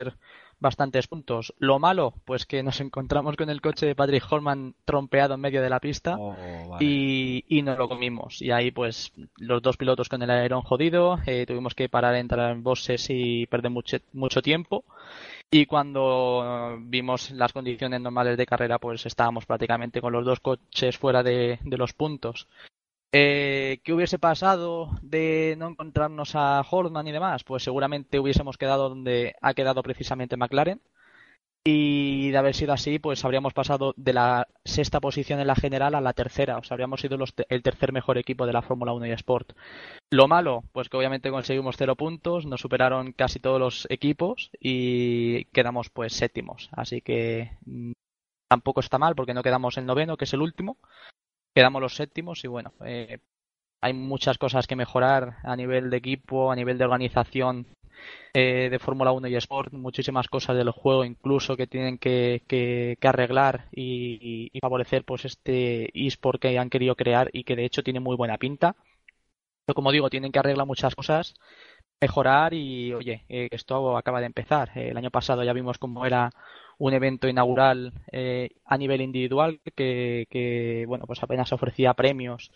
bastantes 0.60 1.06
puntos. 1.06 1.54
Lo 1.58 1.78
malo, 1.78 2.14
pues 2.24 2.46
que 2.46 2.62
nos 2.62 2.80
encontramos 2.80 3.36
con 3.36 3.50
el 3.50 3.60
coche 3.60 3.86
de 3.86 3.94
Patrick 3.94 4.24
Holman 4.30 4.74
trompeado 4.84 5.34
en 5.34 5.40
medio 5.40 5.62
de 5.62 5.70
la 5.70 5.78
pista 5.78 6.16
oh, 6.18 6.34
y, 6.80 7.44
y 7.48 7.62
nos 7.62 7.78
lo 7.78 7.88
comimos. 7.88 8.42
Y 8.42 8.50
ahí 8.50 8.70
pues 8.70 9.12
los 9.36 9.62
dos 9.62 9.76
pilotos 9.76 10.08
con 10.08 10.22
el 10.22 10.30
aerón 10.30 10.62
jodido, 10.62 11.18
eh, 11.26 11.44
tuvimos 11.46 11.74
que 11.74 11.88
parar 11.88 12.14
a 12.14 12.18
entrar 12.18 12.50
en 12.50 12.62
bosses 12.62 13.06
y 13.10 13.46
perder 13.46 13.70
mucho, 13.70 13.98
mucho 14.14 14.42
tiempo. 14.42 14.84
Y 15.50 15.66
cuando 15.66 16.76
vimos 16.80 17.30
las 17.30 17.52
condiciones 17.52 18.00
normales 18.00 18.36
de 18.36 18.46
carrera, 18.46 18.78
pues 18.78 19.06
estábamos 19.06 19.46
prácticamente 19.46 20.00
con 20.00 20.12
los 20.12 20.24
dos 20.24 20.40
coches 20.40 20.98
fuera 20.98 21.22
de, 21.22 21.58
de 21.62 21.76
los 21.78 21.92
puntos. 21.94 22.48
Eh, 23.12 23.80
¿Qué 23.84 23.94
hubiese 23.94 24.18
pasado 24.18 24.90
de 25.00 25.54
no 25.58 25.68
encontrarnos 25.68 26.34
a 26.34 26.60
Hortman 26.60 27.06
y 27.08 27.12
demás? 27.12 27.42
Pues 27.42 27.62
seguramente 27.62 28.18
hubiésemos 28.18 28.58
quedado 28.58 28.90
donde 28.90 29.34
ha 29.40 29.54
quedado 29.54 29.82
precisamente 29.82 30.36
McLaren. 30.36 30.80
Y 31.64 32.30
de 32.30 32.38
haber 32.38 32.54
sido 32.54 32.72
así, 32.72 32.98
pues 32.98 33.24
habríamos 33.24 33.52
pasado 33.52 33.92
de 33.96 34.14
la 34.14 34.46
sexta 34.64 35.00
posición 35.00 35.40
en 35.40 35.46
la 35.46 35.54
general 35.54 35.94
a 35.94 36.00
la 36.00 36.14
tercera. 36.14 36.56
O 36.58 36.62
sea, 36.62 36.74
habríamos 36.76 37.00
sido 37.00 37.18
el 37.48 37.62
tercer 37.62 37.92
mejor 37.92 38.16
equipo 38.16 38.46
de 38.46 38.52
la 38.54 38.62
Fórmula 38.62 38.92
1 38.94 39.06
y 39.06 39.10
Sport. 39.12 39.52
Lo 40.10 40.28
malo, 40.28 40.64
pues 40.72 40.88
que 40.88 40.96
obviamente 40.96 41.30
conseguimos 41.30 41.76
cero 41.76 41.96
puntos, 41.96 42.46
nos 42.46 42.60
superaron 42.62 43.12
casi 43.12 43.38
todos 43.40 43.60
los 43.60 43.86
equipos 43.90 44.50
y 44.60 45.44
quedamos 45.46 45.90
pues 45.90 46.14
séptimos. 46.14 46.70
Así 46.72 47.02
que 47.02 47.52
mm, 47.66 47.92
tampoco 48.48 48.80
está 48.80 48.98
mal 48.98 49.14
porque 49.14 49.34
no 49.34 49.42
quedamos 49.42 49.76
en 49.76 49.86
noveno, 49.86 50.16
que 50.16 50.24
es 50.24 50.32
el 50.32 50.42
último 50.42 50.78
quedamos 51.58 51.82
los 51.82 51.96
séptimos 51.96 52.44
y 52.44 52.46
bueno, 52.46 52.72
eh, 52.84 53.18
hay 53.80 53.92
muchas 53.92 54.38
cosas 54.38 54.68
que 54.68 54.76
mejorar 54.76 55.38
a 55.42 55.56
nivel 55.56 55.90
de 55.90 55.96
equipo, 55.96 56.52
a 56.52 56.54
nivel 56.54 56.78
de 56.78 56.84
organización 56.84 57.66
eh, 58.32 58.68
de 58.70 58.78
Fórmula 58.78 59.10
1 59.10 59.26
y 59.26 59.34
Sport, 59.34 59.72
muchísimas 59.72 60.28
cosas 60.28 60.56
del 60.56 60.70
juego 60.70 61.04
incluso 61.04 61.56
que 61.56 61.66
tienen 61.66 61.98
que, 61.98 62.44
que, 62.46 62.96
arreglar 63.02 63.66
y, 63.72 64.52
favorecer 64.60 65.02
pues 65.04 65.24
este 65.24 65.90
eSport 66.06 66.40
que 66.40 66.56
han 66.56 66.70
querido 66.70 66.94
crear 66.94 67.28
y 67.32 67.42
que 67.42 67.56
de 67.56 67.64
hecho 67.64 67.82
tiene 67.82 67.98
muy 67.98 68.14
buena 68.14 68.38
pinta. 68.38 68.76
Pero 69.66 69.74
como 69.74 69.90
digo, 69.90 70.10
tienen 70.10 70.30
que 70.30 70.38
arreglar 70.38 70.64
muchas 70.64 70.94
cosas, 70.94 71.34
mejorar 72.00 72.54
y 72.54 72.94
oye, 72.94 73.24
eh, 73.28 73.48
esto 73.50 73.96
acaba 73.96 74.20
de 74.20 74.26
empezar. 74.26 74.70
el 74.76 74.96
año 74.96 75.10
pasado 75.10 75.42
ya 75.42 75.52
vimos 75.52 75.78
cómo 75.78 76.06
era 76.06 76.30
un 76.78 76.94
evento 76.94 77.28
inaugural 77.28 77.92
eh, 78.12 78.50
a 78.64 78.78
nivel 78.78 79.00
individual 79.00 79.60
que, 79.74 80.84
bueno 80.86 81.04
pues 81.06 81.22
apenas 81.22 81.52
ofrecía 81.52 81.94
premios. 81.94 82.50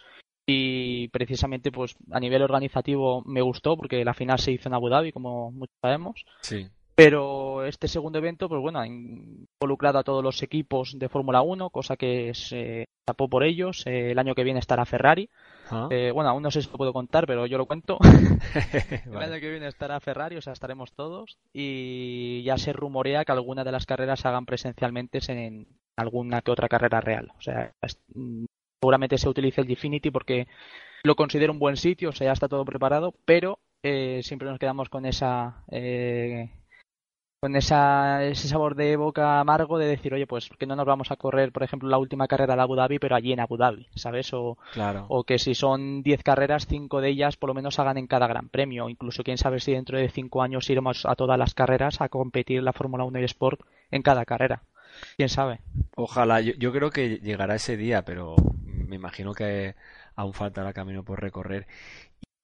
Y 0.45 1.09
precisamente 1.09 1.71
pues 1.71 1.97
a 2.11 2.19
nivel 2.19 2.43
organizativo 2.43 3.23
me 3.25 3.43
gustó 3.43 3.77
porque 3.77 4.05
la 4.05 4.15
final 4.15 4.41
se 4.41 4.53
hizo 4.53 4.69
en 4.69 4.75
Abu 4.75 4.89
Dhabi 4.89 5.13
como 5.13 5.53
muchos 5.53 5.77
sabemos. 5.81 6.25
Sí 6.41 6.69
pero 6.95 7.65
este 7.65 7.89
segundo 7.89 8.19
evento 8.19 8.49
pues 8.49 8.61
bueno 8.61 8.81
ha 8.81 8.87
involucrado 8.87 9.99
a 9.99 10.05
todos 10.05 10.23
los 10.23 10.43
equipos 10.43 10.99
de 10.99 11.09
Fórmula 11.09 11.43
1 11.43 11.71
cosa 11.71 11.97
que 11.97 12.35
se 12.35 12.87
tapó 13.05 13.29
por 13.29 13.45
ellos 13.45 13.83
el 13.87 14.19
año 14.19 14.35
que 14.35 14.45
viene 14.45 14.61
estará 14.61 14.85
Ferrari 14.85 15.29
Ah. 15.73 15.89
Eh, 15.91 16.11
bueno, 16.13 16.29
aún 16.29 16.43
no 16.43 16.51
sé 16.51 16.61
si 16.61 16.71
lo 16.71 16.77
puedo 16.77 16.93
contar, 16.93 17.27
pero 17.27 17.47
yo 17.47 17.57
lo 17.57 17.67
cuento. 17.67 17.99
El 19.07 19.17
año 19.17 19.41
que 19.41 19.51
viene 19.51 19.69
estará 19.69 19.99
Ferrari, 20.01 20.37
o 20.37 20.43
sea, 20.43 20.53
estaremos 20.53 20.93
todos. 20.93 21.39
Y 21.53 22.43
ya 22.43 22.59
se 22.59 22.73
rumorea 22.73 23.25
que 23.25 23.33
alguna 23.33 23.65
de 23.65 23.73
las 23.73 23.87
carreras 23.87 24.21
se 24.21 24.29
hagan 24.29 24.45
presencialmente 24.45 25.21
en 25.29 25.67
alguna 25.97 26.43
que 26.43 26.51
otra 26.51 26.69
carrera 26.69 27.01
real. 27.01 27.33
O 27.39 27.41
sea, 27.41 27.73
seguramente 28.81 29.17
se 29.17 29.29
utilice 29.29 29.63
el 29.63 29.67
Gfinity 29.67 30.11
porque 30.11 30.47
lo 31.05 31.17
considero 31.17 31.53
un 31.53 31.59
buen 31.59 31.77
sitio, 31.77 32.11
o 32.11 32.13
sea, 32.13 32.27
ya 32.27 32.33
está 32.33 32.49
todo 32.49 32.65
preparado, 32.65 33.15
pero 33.25 33.59
eh, 33.83 34.21
siempre 34.23 34.49
nos 34.49 34.59
quedamos 34.59 34.89
con 34.89 35.07
esa 35.07 35.65
eh, 35.71 36.51
con 37.43 37.57
esa, 37.57 38.23
ese 38.23 38.47
sabor 38.47 38.77
de 38.77 38.95
boca 38.95 39.41
amargo 39.41 39.77
de 39.77 39.89
decir, 39.89 40.15
oye, 40.15 40.29
pues 40.29 40.49
que 40.61 40.65
no 40.65 40.77
nos 40.77 40.87
vamos 40.87 41.11
a 41.11 41.17
correr, 41.17 41.51
por 41.51 41.65
ejemplo, 41.65 41.89
la 41.89 41.99
última 41.99 42.29
carrera 42.29 42.55
de 42.55 42.63
Abu 42.63 42.77
Dhabi, 42.77 43.01
pero 43.01 43.17
allí 43.17 43.33
en 43.33 43.41
Abu 43.41 43.57
Dhabi, 43.57 43.89
¿sabes? 43.97 44.33
O, 44.33 44.59
o 45.09 45.25
que 45.25 45.41
si 45.41 45.57
son 45.57 46.05
10 46.05 46.23
carreras, 46.23 46.69
5 46.69 47.01
de 47.01 47.09
ellas 47.09 47.37
por 47.37 47.49
lo 47.49 47.55
menos 47.55 47.81
hagan 47.81 47.99
en 47.99 48.07
cada 48.07 48.29
gran 48.29 48.49
premio. 48.49 48.89
Incluso 48.89 49.25
quién 49.25 49.39
sabe 49.39 49.59
si 49.59 49.73
dentro 49.73 49.99
de 49.99 50.09
5 50.09 50.41
años 50.41 50.71
iremos 50.71 51.05
a 51.05 51.17
todas 51.17 51.37
las 51.37 51.53
carreras 51.53 52.01
a 52.01 52.09
competir 52.09 52.63
la 52.63 52.73
Fórmula 52.73 53.03
1 53.03 53.19
y 53.19 53.25
Sport 53.25 53.63
en 53.91 54.03
cada 54.03 54.25
carrera. 54.25 54.63
¿Quién 55.17 55.29
sabe? 55.29 55.59
Ojalá, 55.97 56.41
yo, 56.43 56.53
yo 56.61 56.71
creo 56.71 56.91
que 56.91 57.17
llegará 57.17 57.57
ese 57.57 57.77
día, 57.77 58.05
pero 58.05 58.37
me 58.63 58.95
imagino 58.95 59.35
que 59.35 59.75
aún 60.15 60.33
faltará 60.33 60.73
camino 60.73 61.03
por 61.03 61.21
recorrer. 61.21 61.67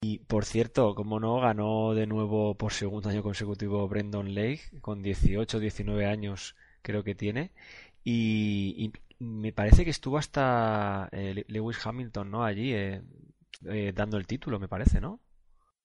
Y 0.01 0.19
por 0.19 0.45
cierto, 0.45 0.95
como 0.95 1.19
no, 1.19 1.39
ganó 1.41 1.93
de 1.93 2.07
nuevo 2.07 2.55
por 2.55 2.71
segundo 2.73 3.09
año 3.09 3.21
consecutivo 3.23 3.87
Brendan 3.87 4.33
Lake, 4.33 4.61
con 4.81 5.01
18, 5.03 5.59
19 5.59 6.05
años 6.05 6.55
creo 6.81 7.03
que 7.03 7.15
tiene. 7.15 7.51
Y, 8.03 8.93
me 9.19 9.51
parece 9.51 9.83
que 9.83 9.91
estuvo 9.91 10.17
hasta 10.17 11.09
eh, 11.11 11.43
Lewis 11.47 11.85
Hamilton, 11.85 12.31
¿no? 12.31 12.43
Allí 12.45 12.73
eh, 12.73 13.01
eh, 13.65 13.91
dando 13.93 14.17
el 14.17 14.27
título, 14.27 14.59
me 14.59 14.69
parece, 14.69 15.01
¿no? 15.01 15.19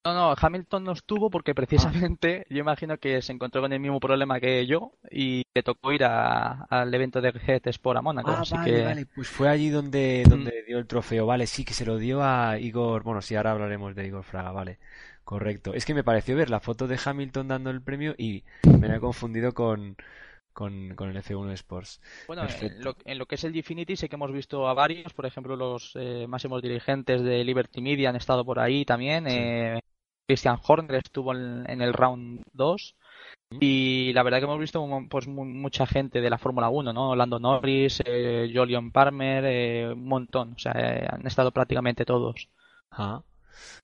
No, 0.05 0.13
no, 0.13 0.35
Hamilton 0.39 0.85
no 0.85 0.93
estuvo 0.93 1.31
porque 1.31 1.55
precisamente 1.55 2.47
yo 2.51 2.59
imagino 2.59 2.99
que 2.99 3.23
se 3.23 3.33
encontró 3.33 3.63
con 3.63 3.73
el 3.73 3.81
mismo 3.81 3.99
problema 4.01 4.39
que 4.39 4.67
yo 4.67 4.93
y 5.11 5.45
le 5.55 5.63
tocó 5.63 5.93
ir 5.93 6.05
al 6.05 6.93
evento 6.93 7.23
de 7.23 7.33
GT 7.33 7.69
Sport 7.69 7.99
a 7.99 8.03
Mónaco. 8.03 8.31
Ah, 8.31 8.41
así 8.41 8.55
vale, 8.55 8.71
que... 8.71 8.83
vale, 8.85 9.07
pues 9.07 9.29
fue 9.29 9.49
allí 9.49 9.71
donde, 9.71 10.25
mm. 10.27 10.29
donde 10.29 10.63
dio 10.67 10.79
el 10.79 10.87
trofeo. 10.87 11.25
Vale, 11.25 11.47
sí, 11.47 11.65
que 11.65 11.73
se 11.73 11.87
lo 11.87 11.97
dio 11.97 12.23
a 12.23 12.59
Igor. 12.59 13.03
Bueno, 13.03 13.23
sí, 13.23 13.35
ahora 13.35 13.53
hablaremos 13.53 13.95
de 13.95 14.07
Igor 14.07 14.25
Fraga, 14.25 14.53
vale. 14.53 14.79
Correcto. 15.25 15.73
Es 15.73 15.87
que 15.87 15.95
me 15.95 16.05
pareció 16.05 16.37
ver 16.37 16.51
la 16.51 16.61
foto 16.61 16.87
de 16.87 16.99
Hamilton 17.03 17.49
dando 17.49 17.71
el 17.71 17.81
premio 17.81 18.15
y 18.19 18.45
me 18.65 18.89
había 18.89 19.01
confundido 19.01 19.55
con, 19.55 19.97
con, 20.53 20.95
con, 20.95 21.09
el 21.09 21.17
F1 21.17 21.51
Sports. 21.53 22.03
Bueno, 22.27 22.47
en 22.61 23.19
lo, 23.19 23.27
que 23.27 23.37
es 23.37 23.45
el 23.45 23.55
Gfinity 23.55 23.97
sé 23.97 24.11
que 24.11 24.17
hemos 24.17 24.33
visto 24.33 24.69
a 24.69 24.75
varios, 24.75 25.15
por 25.15 25.25
ejemplo, 25.25 25.57
los 25.57 25.93
eh, 25.95 26.27
máximos 26.29 26.61
dirigentes 26.61 27.23
de 27.23 27.43
Liberty 27.43 27.81
Media 27.81 28.11
han 28.11 28.17
estado 28.17 28.45
por 28.45 28.59
ahí 28.59 28.85
también. 28.85 29.27
Eh, 29.27 29.81
Christian 30.27 30.59
Horner 30.67 30.97
estuvo 30.97 31.33
en, 31.33 31.81
el 31.81 31.93
round 31.93 32.43
2. 32.53 32.97
Y 33.61 34.13
la 34.13 34.23
verdad 34.23 34.39
que 34.39 34.45
hemos 34.45 34.59
visto 34.59 34.87
pues 35.09 35.29
mucha 35.29 35.87
gente 35.87 36.21
de 36.21 36.31
la 36.31 36.39
Fórmula 36.39 36.69
1, 36.71 36.93
¿no? 36.93 37.15
Lando 37.15 37.39
Norris, 37.39 38.03
eh, 38.05 38.51
Jolion 38.53 38.91
Palmer, 38.91 39.45
eh, 39.47 39.93
un 39.93 40.07
montón. 40.07 40.55
O 40.55 40.59
sea, 40.59 40.73
eh, 40.73 41.07
han 41.09 41.27
estado 41.27 41.53
prácticamente 41.53 42.05
todos. 42.05 42.49
Ah, 42.91 43.23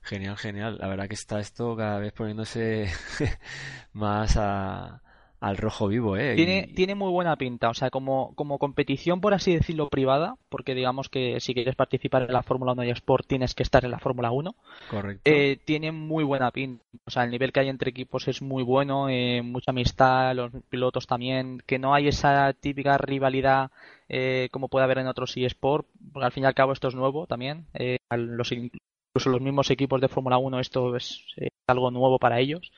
genial, 0.03 0.37
genial. 0.37 0.79
La 0.81 0.89
verdad 0.89 1.09
que 1.09 1.15
está 1.15 1.41
esto 1.41 1.77
cada 1.77 1.99
vez 1.99 2.13
poniéndose 2.13 2.91
más 3.93 4.37
a, 4.37 5.03
al 5.41 5.57
rojo 5.57 5.89
vivo, 5.89 6.19
¿eh? 6.19 6.35
Tiene, 6.37 6.71
tiene 6.75 6.95
muy 6.95 7.11
buena 7.11 7.37
pinta, 7.37 7.71
o 7.71 7.75
sea, 7.75 7.89
como, 7.89 8.35
como 8.35 8.59
competición, 8.59 9.23
por 9.23 9.33
así 9.33 9.55
decirlo, 9.55 9.89
privada, 9.89 10.37
porque 10.51 10.75
digamos 10.75 11.09
que 11.09 11.41
si 11.41 11.55
quieres 11.55 11.75
participar 11.75 12.23
en 12.23 12.33
la 12.33 12.43
Fórmula 12.43 12.73
1 12.73 12.85
y 12.85 12.91
Sport 12.91 13.27
tienes 13.27 13.55
que 13.55 13.63
estar 13.63 13.83
en 13.85 13.91
la 13.91 13.99
Fórmula 13.99 14.31
1. 14.31 14.55
Correcto. 14.91 15.23
Eh, 15.25 15.59
tiene 15.65 15.93
muy 15.93 16.25
buena 16.25 16.51
pinta, 16.51 16.85
o 17.07 17.11
sea, 17.11 17.25
el 17.25 17.31
nivel 17.31 17.53
que 17.53 17.61
hay 17.61 17.71
entre 17.71 17.91
equipos 17.91 18.29
es 18.29 18.43
muy 18.43 18.63
bueno, 18.63 19.09
eh, 19.09 19.41
mucha 19.43 19.71
amistad, 19.71 20.35
los 20.35 20.53
pilotos 20.69 21.07
también, 21.07 21.63
que 21.67 21.79
no 21.79 21.95
hay 21.95 22.09
esa 22.09 22.53
típica 22.53 22.99
rivalidad 22.99 23.71
eh, 24.11 24.49
como 24.51 24.69
puede 24.69 24.85
haber 24.85 24.99
en 24.99 25.07
otros 25.07 25.35
eSport, 25.37 25.87
porque 26.13 26.27
al 26.27 26.33
fin 26.33 26.43
y 26.43 26.47
al 26.47 26.55
cabo 26.55 26.73
esto 26.73 26.89
es 26.89 26.95
nuevo 26.95 27.27
también, 27.27 27.67
eh, 27.73 27.99
los, 28.11 28.53
incluso 28.53 29.31
los 29.31 29.41
mismos 29.41 29.71
equipos 29.71 30.03
de 30.03 30.09
Fórmula 30.09 30.37
1 30.37 30.61
esto 30.61 30.95
es 30.97 31.25
algo 31.67 31.91
nuevo 31.91 32.19
para 32.19 32.41
ellos 32.41 32.73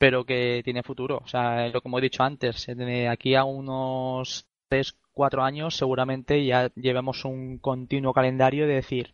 pero 0.00 0.24
que 0.24 0.62
tiene 0.64 0.82
futuro. 0.82 1.20
O 1.22 1.28
sea, 1.28 1.68
lo 1.68 1.82
como 1.82 1.98
he 1.98 2.00
dicho 2.00 2.22
antes, 2.22 2.66
de 2.66 3.06
aquí 3.06 3.34
a 3.34 3.44
unos 3.44 4.46
3, 4.70 4.96
4 5.12 5.42
años 5.42 5.76
seguramente 5.76 6.42
ya 6.42 6.70
llevemos 6.74 7.26
un 7.26 7.58
continuo 7.58 8.14
calendario 8.14 8.66
de 8.66 8.76
decir 8.76 9.12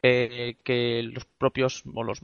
eh, 0.00 0.54
que 0.62 1.02
los 1.02 1.24
propios 1.24 1.82
o 1.92 2.04
los, 2.04 2.22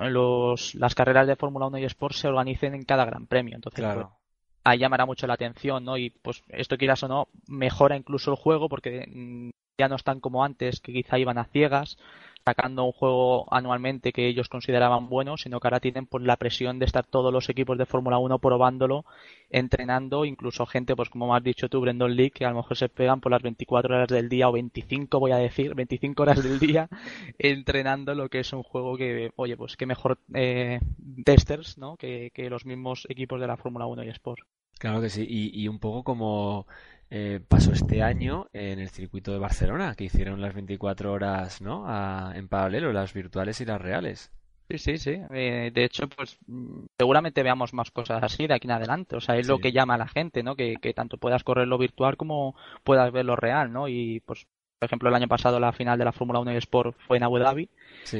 los 0.00 0.74
las 0.74 0.94
carreras 0.94 1.26
de 1.26 1.36
Fórmula 1.36 1.66
1 1.66 1.76
y 1.80 1.84
Sport 1.84 2.14
se 2.14 2.28
organicen 2.28 2.72
en 2.72 2.84
cada 2.84 3.04
gran 3.04 3.26
premio. 3.26 3.56
Entonces, 3.56 3.84
claro. 3.84 4.08
Pues, 4.08 4.20
ahí 4.64 4.78
llamará 4.78 5.04
mucho 5.04 5.26
la 5.26 5.34
atención, 5.34 5.84
¿no? 5.84 5.98
Y 5.98 6.08
pues 6.08 6.42
esto 6.48 6.78
quieras 6.78 7.02
o 7.02 7.08
no, 7.08 7.28
mejora 7.46 7.94
incluso 7.94 8.30
el 8.30 8.38
juego 8.38 8.70
porque 8.70 9.06
mm, 9.06 9.50
ya 9.78 9.88
no 9.88 9.96
están 9.96 10.20
como 10.20 10.44
antes, 10.44 10.80
que 10.80 10.94
quizá 10.94 11.18
iban 11.18 11.36
a 11.36 11.44
ciegas 11.44 11.98
sacando 12.44 12.84
un 12.84 12.92
juego 12.92 13.46
anualmente 13.52 14.12
que 14.12 14.26
ellos 14.26 14.48
consideraban 14.48 15.08
bueno, 15.08 15.36
sino 15.36 15.60
que 15.60 15.68
ahora 15.68 15.80
tienen 15.80 16.06
pues, 16.06 16.24
la 16.24 16.36
presión 16.36 16.78
de 16.78 16.86
estar 16.86 17.06
todos 17.06 17.32
los 17.32 17.48
equipos 17.48 17.78
de 17.78 17.86
Fórmula 17.86 18.18
1 18.18 18.38
probándolo, 18.38 19.04
entrenando, 19.50 20.24
incluso 20.24 20.66
gente, 20.66 20.96
pues 20.96 21.10
como 21.10 21.34
has 21.34 21.42
dicho 21.42 21.68
tú, 21.68 21.80
Brendon 21.80 22.14
Lee, 22.14 22.30
que 22.30 22.44
a 22.44 22.50
lo 22.50 22.56
mejor 22.56 22.76
se 22.76 22.88
pegan 22.88 23.20
por 23.20 23.32
las 23.32 23.42
24 23.42 23.94
horas 23.94 24.08
del 24.08 24.28
día 24.28 24.48
o 24.48 24.52
25, 24.52 25.20
voy 25.20 25.32
a 25.32 25.36
decir, 25.36 25.74
25 25.76 26.22
horas 26.22 26.42
del 26.42 26.58
día, 26.58 26.88
entrenando 27.38 28.14
lo 28.14 28.28
que 28.28 28.40
es 28.40 28.52
un 28.52 28.62
juego 28.62 28.96
que, 28.96 29.32
oye, 29.36 29.56
pues 29.56 29.76
que 29.76 29.86
mejor 29.86 30.18
eh, 30.34 30.80
testers, 31.24 31.78
¿no? 31.78 31.96
Que, 31.96 32.30
que 32.34 32.50
los 32.50 32.64
mismos 32.64 33.06
equipos 33.08 33.40
de 33.40 33.46
la 33.46 33.56
Fórmula 33.56 33.86
1 33.86 34.04
y 34.04 34.08
Sport. 34.08 34.40
Claro 34.78 35.02
que 35.02 35.10
sí, 35.10 35.26
y, 35.28 35.62
y 35.62 35.68
un 35.68 35.78
poco 35.78 36.02
como 36.04 36.66
eh, 37.10 37.40
pasó 37.46 37.72
este 37.72 38.02
año 38.02 38.46
en 38.52 38.78
el 38.78 38.88
circuito 38.88 39.32
de 39.32 39.38
Barcelona, 39.38 39.94
que 39.96 40.04
hicieron 40.04 40.40
las 40.40 40.54
24 40.54 41.12
horas 41.12 41.60
¿no? 41.60 41.84
en 42.32 42.48
paralelo, 42.48 42.92
las 42.92 43.12
virtuales 43.12 43.60
y 43.60 43.64
las 43.64 43.80
reales. 43.80 44.30
Sí, 44.70 44.78
sí, 44.78 44.98
sí. 44.98 45.20
Eh, 45.30 45.72
de 45.74 45.84
hecho, 45.84 46.08
pues 46.08 46.38
mm, 46.46 46.84
seguramente 46.96 47.42
veamos 47.42 47.74
más 47.74 47.90
cosas 47.90 48.22
así 48.22 48.46
de 48.46 48.54
aquí 48.54 48.68
en 48.68 48.72
adelante. 48.72 49.16
O 49.16 49.20
sea, 49.20 49.36
es 49.36 49.48
lo 49.48 49.58
que 49.58 49.72
llama 49.72 49.94
a 49.94 49.98
la 49.98 50.06
gente, 50.06 50.44
¿no? 50.44 50.54
Que, 50.54 50.76
que 50.80 50.94
tanto 50.94 51.18
puedas 51.18 51.42
correr 51.42 51.66
lo 51.66 51.76
virtual 51.76 52.16
como 52.16 52.54
puedas 52.84 53.10
ver 53.10 53.24
lo 53.24 53.34
real, 53.34 53.72
¿no? 53.72 53.88
Y 53.88 54.20
pues 54.20 54.46
por 54.80 54.86
ejemplo, 54.86 55.10
el 55.10 55.14
año 55.14 55.28
pasado 55.28 55.60
la 55.60 55.72
final 55.72 55.98
de 55.98 56.06
la 56.06 56.12
Fórmula 56.12 56.40
1 56.40 56.54
y 56.54 56.56
Sport 56.56 56.96
fue 57.06 57.18
en 57.18 57.22
Abu 57.22 57.38
Dhabi. 57.38 57.68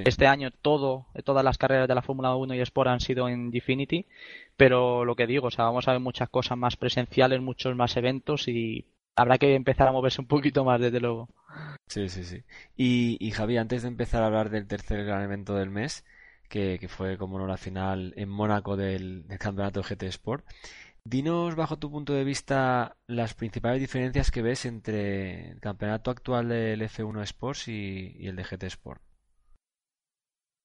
Este 0.05 0.27
año 0.27 0.51
todo, 0.51 1.07
todas 1.25 1.43
las 1.43 1.57
carreras 1.57 1.89
de 1.89 1.95
la 1.95 2.03
Fórmula 2.03 2.37
1 2.37 2.55
y 2.55 2.61
Sport 2.61 2.91
han 2.91 3.01
sido 3.01 3.31
en 3.31 3.51
Definity. 3.51 4.05
Pero 4.59 5.07
lo 5.07 5.17
que 5.17 5.27
digo, 5.27 5.47
o 5.47 5.51
sea, 5.51 5.65
vamos 5.65 5.89
a 5.89 5.93
ver 5.93 6.01
muchas 6.01 6.29
cosas 6.29 6.59
más 6.59 6.77
presenciales, 6.77 7.41
muchos 7.41 7.75
más 7.75 7.97
eventos 7.97 8.47
y 8.47 8.85
habrá 9.17 9.39
que 9.39 9.55
empezar 9.55 9.89
a 9.89 9.93
moverse 9.93 10.21
un 10.21 10.27
poquito 10.27 10.63
más, 10.63 10.79
desde 10.79 11.01
luego. 11.01 11.31
Sí, 11.89 12.11
sí, 12.11 12.25
sí. 12.25 12.43
Y, 12.77 13.17
y 13.19 13.31
Javi, 13.31 13.57
antes 13.57 13.81
de 13.81 13.89
empezar 13.89 14.23
a 14.23 14.27
hablar 14.27 14.51
del 14.51 14.67
tercer 14.67 15.03
gran 15.07 15.23
evento 15.23 15.55
del 15.55 15.71
mes, 15.71 16.05
que, 16.51 16.79
fue 16.89 17.17
como 17.17 17.39
no 17.39 17.47
la 17.47 17.57
final 17.57 18.13
en 18.17 18.29
Mónaco 18.29 18.77
del, 18.77 19.27
del 19.27 19.39
campeonato 19.39 19.83
GT 19.83 20.03
Sport, 20.09 20.45
Dinos, 21.05 21.57
bajo 21.57 21.79
tu 21.79 21.91
punto 21.91 22.13
de 22.13 22.25
vista, 22.25 22.97
las 23.07 23.35
principales 23.35 23.81
diferencias 23.81 24.31
que 24.31 24.43
ves 24.43 24.67
entre 24.67 25.53
el 25.53 25.61
campeonato 25.61 26.11
actual 26.11 26.49
del 26.49 26.83
F1 26.83 27.23
Sports 27.23 27.69
y, 27.69 28.27
el 28.27 28.37
de 28.37 28.45
GT 28.45 28.65
Sport. 28.65 29.03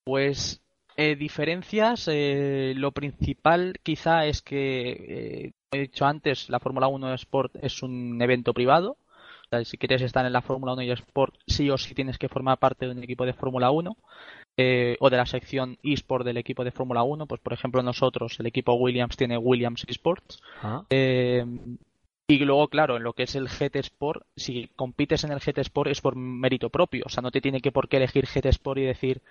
Pues 0.04 0.62
eh, 0.98 1.16
diferencias, 1.16 2.08
eh, 2.12 2.74
lo 2.76 2.92
principal 2.92 3.80
quizá 3.82 4.26
es 4.26 4.42
que, 4.42 4.92
eh, 4.92 5.52
como 5.70 5.82
he 5.82 5.88
dicho 5.88 6.06
antes, 6.06 6.50
la 6.50 6.60
Fórmula 6.60 6.88
1 6.88 7.14
Sport 7.16 7.56
es 7.62 7.82
un 7.82 8.22
evento 8.22 8.54
privado. 8.54 8.98
O 9.46 9.48
sea, 9.50 9.64
si 9.64 9.78
quieres 9.78 10.02
estar 10.02 10.26
en 10.26 10.34
la 10.34 10.42
Fórmula 10.42 10.74
1 10.74 10.84
y 10.84 10.92
Sport, 10.92 11.36
sí 11.48 11.70
o 11.70 11.78
sí 11.78 11.94
tienes 11.94 12.18
que 12.18 12.30
formar 12.30 12.58
parte 12.58 12.86
de 12.86 12.92
un 12.92 13.04
equipo 13.04 13.26
de 13.26 13.34
Fórmula 13.34 13.72
1. 13.72 13.96
Eh, 14.58 14.96
o 15.02 15.10
de 15.10 15.18
la 15.18 15.26
sección 15.26 15.78
eSport 15.84 16.26
del 16.26 16.38
equipo 16.38 16.64
de 16.64 16.72
Fórmula 16.72 17.04
1, 17.04 17.26
pues 17.26 17.42
por 17.42 17.52
ejemplo 17.52 17.84
nosotros, 17.84 18.40
el 18.40 18.46
equipo 18.46 18.74
Williams 18.76 19.18
tiene 19.18 19.38
Williams 19.38 19.86
eSports. 19.88 20.42
Ah. 20.64 20.84
Eh, 20.90 21.46
y 22.28 22.40
luego, 22.40 22.68
claro, 22.70 22.98
en 22.98 23.04
lo 23.04 23.14
que 23.14 23.24
es 23.24 23.36
el 23.36 23.48
GT 23.48 23.76
Sport, 23.76 24.26
si 24.36 24.68
compites 24.76 25.24
en 25.24 25.32
el 25.32 25.40
GT 25.40 25.60
Sport 25.60 25.92
es 25.92 26.02
por 26.02 26.16
mérito 26.16 26.70
propio. 26.70 27.04
O 27.06 27.10
sea, 27.10 27.22
no 27.22 27.30
te 27.30 27.40
tiene 27.40 27.62
que 27.62 27.72
por 27.72 27.88
qué 27.88 27.98
elegir 27.98 28.26
GT 28.26 28.48
Sport 28.48 28.80
y 28.80 28.84
decir 28.84 29.22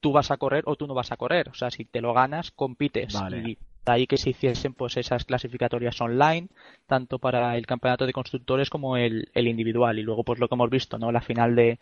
tú 0.00 0.12
vas 0.12 0.30
a 0.30 0.36
correr 0.36 0.62
o 0.66 0.76
tú 0.76 0.86
no 0.86 0.94
vas 0.94 1.10
a 1.10 1.16
correr. 1.16 1.48
O 1.48 1.54
sea, 1.54 1.72
si 1.72 1.84
te 1.84 2.00
lo 2.00 2.14
ganas, 2.14 2.52
compites. 2.52 3.16
Y 3.44 3.58
de 3.84 3.92
ahí 3.92 4.06
que 4.06 4.18
se 4.18 4.30
hiciesen 4.30 4.72
pues 4.72 4.96
esas 4.96 5.24
clasificatorias 5.24 6.00
online, 6.00 6.46
tanto 6.86 7.18
para 7.18 7.56
el 7.56 7.66
campeonato 7.66 8.06
de 8.06 8.12
constructores 8.12 8.70
como 8.70 8.96
el, 8.96 9.30
el 9.34 9.48
individual. 9.48 9.98
Y 9.98 10.02
luego, 10.02 10.22
pues 10.22 10.38
lo 10.38 10.46
que 10.46 10.54
hemos 10.54 10.70
visto, 10.70 10.96
¿no? 10.96 11.10
La 11.10 11.22
final 11.22 11.56
de, 11.56 11.80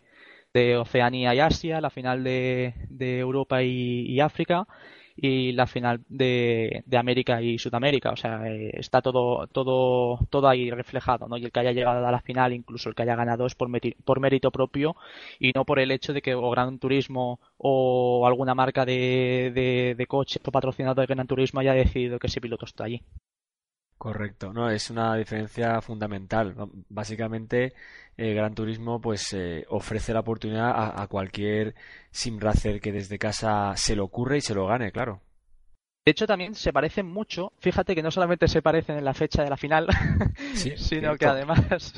de 0.54 0.76
Oceanía 0.76 1.34
y 1.34 1.40
Asia, 1.40 1.80
la 1.80 1.90
final 1.90 2.24
de, 2.24 2.74
Europa 2.98 3.62
y, 3.62 4.20
África 4.20 4.66
y 5.16 5.52
la 5.52 5.66
final 5.66 6.02
de, 6.08 6.84
América 6.96 7.42
y 7.42 7.58
Sudamérica. 7.58 8.10
O 8.12 8.16
sea, 8.16 8.46
eh, 8.48 8.70
está 8.74 9.02
todo, 9.02 9.46
todo, 9.48 10.18
todo 10.30 10.48
ahí 10.48 10.70
reflejado, 10.70 11.28
¿no? 11.28 11.36
Y 11.36 11.44
el 11.44 11.52
que 11.52 11.60
haya 11.60 11.72
llegado 11.72 12.06
a 12.06 12.10
la 12.12 12.20
final, 12.20 12.52
incluso 12.52 12.88
el 12.88 12.94
que 12.94 13.02
haya 13.02 13.16
ganado, 13.16 13.46
es 13.46 13.54
por, 13.54 13.68
por 14.04 14.20
mérito 14.20 14.50
propio 14.50 14.96
y 15.38 15.52
no 15.54 15.64
por 15.64 15.78
el 15.78 15.90
hecho 15.90 16.12
de 16.12 16.22
que 16.22 16.34
o 16.34 16.50
Gran 16.50 16.78
Turismo 16.78 17.40
o 17.56 18.26
alguna 18.26 18.54
marca 18.54 18.84
de, 18.84 19.52
de, 19.54 19.94
de 19.96 20.06
o 20.10 20.24
patrocinado 20.52 21.00
de 21.00 21.06
Gran 21.06 21.26
Turismo 21.26 21.60
haya 21.60 21.74
decidido 21.74 22.18
que 22.18 22.26
ese 22.28 22.40
piloto 22.40 22.66
está 22.66 22.84
allí. 22.84 23.02
Correcto, 24.02 24.52
no, 24.52 24.68
es 24.68 24.90
una 24.90 25.14
diferencia 25.14 25.80
fundamental. 25.80 26.56
Básicamente, 26.88 27.72
eh, 28.16 28.34
Gran 28.34 28.52
Turismo 28.52 29.00
pues 29.00 29.32
eh, 29.32 29.64
ofrece 29.68 30.12
la 30.12 30.18
oportunidad 30.18 30.70
a, 30.70 31.00
a, 31.00 31.06
cualquier 31.06 31.76
sim 32.10 32.40
racer 32.40 32.80
que 32.80 32.90
desde 32.90 33.16
casa 33.16 33.74
se 33.76 33.94
lo 33.94 34.02
ocurre 34.02 34.38
y 34.38 34.40
se 34.40 34.56
lo 34.56 34.66
gane, 34.66 34.90
claro. 34.90 35.20
De 36.04 36.10
hecho, 36.10 36.26
también 36.26 36.56
se 36.56 36.72
parecen 36.72 37.06
mucho. 37.06 37.52
Fíjate 37.60 37.94
que 37.94 38.02
no 38.02 38.10
solamente 38.10 38.48
se 38.48 38.60
parecen 38.60 38.98
en 38.98 39.04
la 39.04 39.14
fecha 39.14 39.44
de 39.44 39.50
la 39.50 39.56
final, 39.56 39.86
sino 40.54 41.16
que 41.16 41.26
además 41.26 41.94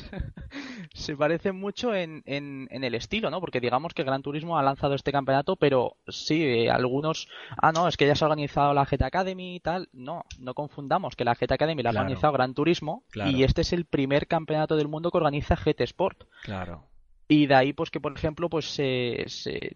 se 1.05 1.17
parecen 1.17 1.57
mucho 1.57 1.95
en, 1.95 2.23
en, 2.27 2.69
el 2.71 2.95
estilo, 2.95 3.31
¿no? 3.31 3.41
Porque 3.41 3.61
digamos 3.61 3.95
que 3.95 4.03
Gran 4.03 4.23
Turismo 4.23 4.59
ha 4.59 4.63
lanzado 4.63 4.95
este 4.95 5.13
campeonato, 5.13 5.57
pero 5.57 5.97
sí, 6.09 6.43
eh, 6.43 6.71
algunos. 6.71 7.29
Ah, 7.57 7.73
no, 7.73 7.87
es 7.87 7.97
que 7.97 8.07
ya 8.07 8.15
se 8.15 8.25
ha 8.25 8.29
organizado 8.29 8.75
la 8.75 8.87
GT 8.87 9.03
Academy 9.03 9.57
y 9.57 9.61
tal. 9.61 9.89
No, 9.93 10.25
no 10.39 10.55
confundamos 10.55 11.15
que 11.15 11.25
la 11.25 11.35
GT 11.35 11.53
Academy 11.53 11.83
la 11.83 11.91
ha 11.91 11.93
organizado 11.93 12.33
Gran 12.33 12.55
Turismo 12.55 13.05
y 13.15 13.43
este 13.45 13.61
es 13.61 13.73
el 13.73 13.85
primer 13.85 14.27
campeonato 14.27 14.77
del 14.77 14.89
mundo 14.89 15.11
que 15.11 15.19
organiza 15.19 15.57
GT 15.57 15.83
Sport. 15.83 16.25
Claro. 16.43 16.85
Y 17.29 17.47
de 17.47 17.55
ahí, 17.55 17.73
pues 17.73 17.91
que 17.91 18.01
por 18.01 18.13
ejemplo, 18.17 18.49
pues 18.49 18.67
se, 18.67 19.27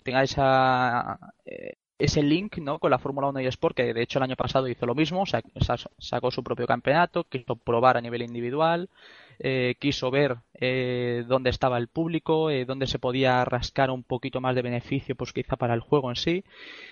tenga 0.02 0.22
esa. 0.22 1.18
Eh, 1.44 1.74
ese 1.98 2.22
link 2.22 2.58
¿no? 2.58 2.78
con 2.78 2.92
la 2.92 2.98
Fórmula 2.98 3.28
1 3.28 3.40
y 3.40 3.46
Sport, 3.46 3.76
que 3.76 3.92
de 3.92 4.02
hecho 4.02 4.20
el 4.20 4.22
año 4.22 4.36
pasado 4.36 4.68
hizo 4.68 4.86
lo 4.86 4.94
mismo, 4.94 5.24
sacó 5.26 6.30
su 6.30 6.44
propio 6.44 6.66
campeonato, 6.66 7.24
quiso 7.24 7.56
probar 7.56 7.96
a 7.96 8.00
nivel 8.00 8.22
individual, 8.22 8.88
eh, 9.38 9.76
quiso 9.78 10.10
ver 10.10 10.38
eh, 10.54 11.24
dónde 11.26 11.50
estaba 11.50 11.78
el 11.78 11.88
público, 11.88 12.50
eh, 12.50 12.64
dónde 12.64 12.86
se 12.86 12.98
podía 12.98 13.44
rascar 13.44 13.90
un 13.90 14.02
poquito 14.02 14.40
más 14.40 14.54
de 14.54 14.62
beneficio, 14.62 15.14
pues 15.14 15.32
quizá 15.32 15.56
para 15.56 15.74
el 15.74 15.80
juego 15.80 16.10
en 16.10 16.16
sí, 16.16 16.44